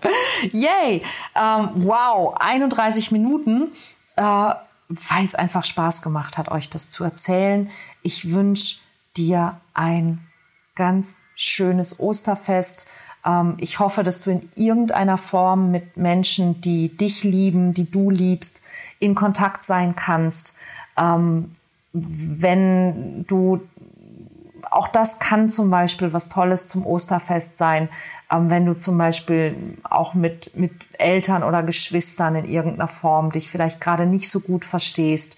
Yay! 0.51 1.03
Ähm, 1.35 1.69
wow, 1.75 2.35
31 2.39 3.11
Minuten, 3.11 3.73
äh, 4.15 4.23
weil 4.23 5.25
es 5.25 5.35
einfach 5.35 5.65
Spaß 5.65 6.01
gemacht 6.01 6.37
hat, 6.37 6.49
euch 6.51 6.69
das 6.69 6.89
zu 6.89 7.03
erzählen. 7.03 7.69
Ich 8.01 8.31
wünsche 8.31 8.79
dir 9.17 9.59
ein 9.73 10.25
ganz 10.75 11.23
schönes 11.35 11.99
Osterfest. 11.99 12.87
Ähm, 13.25 13.55
ich 13.59 13.79
hoffe, 13.79 14.03
dass 14.03 14.21
du 14.21 14.31
in 14.31 14.49
irgendeiner 14.55 15.17
Form 15.17 15.69
mit 15.69 15.97
Menschen, 15.97 16.61
die 16.61 16.95
dich 16.95 17.25
lieben, 17.25 17.73
die 17.73 17.91
du 17.91 18.09
liebst, 18.09 18.61
in 18.99 19.15
Kontakt 19.15 19.65
sein 19.65 19.97
kannst. 19.97 20.55
Wenn 21.93 23.25
du 23.27 23.61
auch 24.69 24.87
das 24.87 25.19
kann 25.19 25.49
zum 25.49 25.69
Beispiel 25.69 26.13
was 26.13 26.29
Tolles 26.29 26.67
zum 26.67 26.85
Osterfest 26.85 27.57
sein, 27.57 27.89
ähm, 28.31 28.49
wenn 28.49 28.65
du 28.65 28.75
zum 28.75 28.97
Beispiel 28.97 29.75
auch 29.83 30.13
mit, 30.13 30.55
mit 30.55 30.71
Eltern 30.97 31.43
oder 31.43 31.63
Geschwistern 31.63 32.35
in 32.35 32.45
irgendeiner 32.45 32.87
Form 32.87 33.31
dich 33.31 33.49
vielleicht 33.49 33.81
gerade 33.81 34.05
nicht 34.05 34.29
so 34.29 34.39
gut 34.39 34.65
verstehst, 34.65 35.37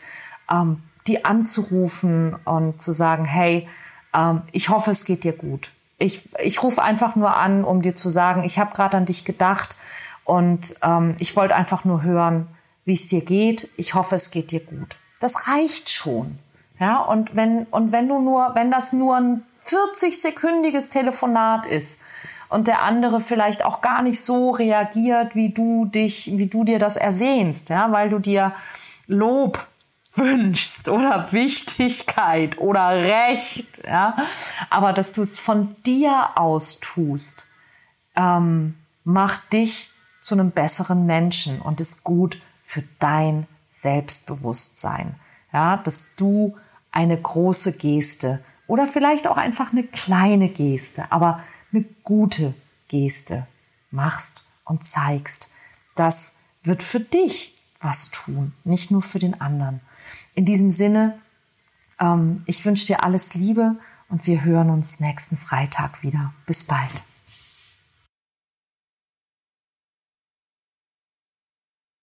ähm, 0.52 0.82
die 1.08 1.26
anzurufen 1.26 2.36
und 2.46 2.82
zu 2.82 2.92
sagen, 2.92 3.26
hey, 3.26 3.68
ähm, 4.13 4.42
ich 4.52 4.70
hoffe, 4.70 4.92
es 4.92 5.06
geht 5.06 5.24
dir 5.24 5.34
gut. 5.34 5.72
Ich, 5.98 6.30
ich 6.39 6.62
rufe 6.63 6.82
einfach 6.82 7.16
nur 7.16 7.36
an, 7.36 7.63
um 7.63 7.82
dir 7.82 7.96
zu 7.96 8.10
sagen, 8.10 8.44
ich 8.44 8.60
habe 8.60 8.76
gerade 8.76 8.98
an 8.98 9.06
dich 9.06 9.26
gedacht 9.26 9.78
und 10.26 10.76
ähm, 10.82 11.16
ich 11.20 11.36
wollte 11.36 11.56
einfach 11.56 11.86
nur 11.86 12.04
hören, 12.04 12.48
wie 12.86 12.94
es 12.94 13.08
dir 13.08 13.22
geht. 13.22 13.70
Ich 13.78 13.94
hoffe, 13.94 14.16
es 14.16 14.32
geht 14.32 14.52
dir 14.52 14.60
gut. 14.60 14.98
Das 15.23 15.47
reicht 15.47 15.89
schon. 15.89 16.38
Ja, 16.79 16.97
und 16.97 17.36
wenn, 17.36 17.63
und 17.65 17.93
wenn 17.93 18.09
du 18.09 18.19
nur, 18.19 18.55
wenn 18.55 18.71
das 18.71 18.91
nur 18.91 19.15
ein 19.15 19.43
40-sekündiges 19.63 20.89
Telefonat 20.89 21.65
ist 21.65 22.01
und 22.49 22.67
der 22.67 22.83
andere 22.83 23.21
vielleicht 23.21 23.63
auch 23.63 23.81
gar 23.81 24.01
nicht 24.01 24.23
so 24.23 24.51
reagiert, 24.51 25.33
wie 25.33 25.53
du 25.53 25.86
dich, 25.86 26.38
wie 26.38 26.47
du 26.47 26.65
dir 26.65 26.79
das 26.79 26.97
ersehnst, 26.97 27.69
ja, 27.69 27.91
weil 27.91 28.09
du 28.09 28.19
dir 28.19 28.53
Lob 29.07 29.65
wünschst 30.13 30.89
oder 30.89 31.31
Wichtigkeit 31.31 32.57
oder 32.57 32.89
Recht, 32.89 33.83
ja, 33.88 34.17
aber 34.69 34.91
dass 34.91 35.13
du 35.13 35.21
es 35.21 35.39
von 35.39 35.75
dir 35.86 36.31
aus 36.36 36.79
tust, 36.81 37.47
ähm, 38.17 38.75
macht 39.05 39.53
dich 39.53 39.89
zu 40.19 40.36
einem 40.36 40.51
besseren 40.51 41.05
Menschen 41.05 41.62
und 41.62 41.79
ist 41.79 42.03
gut 42.03 42.39
für 42.62 42.83
dein 42.99 43.47
Selbstbewusstsein. 43.73 45.15
Ja, 45.51 45.77
dass 45.77 46.15
du 46.15 46.55
eine 46.91 47.19
große 47.19 47.73
Geste 47.73 48.43
oder 48.67 48.88
vielleicht 48.88 49.27
auch 49.27 49.38
einfach 49.38 49.71
eine 49.71 49.83
kleine 49.83 50.47
Geste, 50.47 51.12
aber 51.12 51.43
eine 51.71 51.83
gute 52.03 52.53
Geste 52.88 53.47
machst 53.89 54.43
und 54.63 54.83
zeigst. 54.83 55.49
Das 55.95 56.36
wird 56.62 56.83
für 56.83 56.99
dich 56.99 57.55
was 57.81 58.12
tun, 58.12 58.53
nicht 58.63 58.91
nur 58.91 59.01
für 59.01 59.19
den 59.19 59.41
anderen. 59.41 59.81
In 60.36 60.45
diesem 60.45 60.71
Sinne, 60.71 61.17
ähm, 61.99 62.41
ich 62.45 62.65
wünsche 62.65 62.86
dir 62.86 63.03
alles 63.03 63.33
Liebe 63.33 63.75
und 64.07 64.27
wir 64.27 64.43
hören 64.43 64.69
uns 64.69 64.99
nächsten 64.99 65.36
Freitag 65.36 66.03
wieder. 66.03 66.33
Bis 66.45 66.63
bald. 66.63 67.03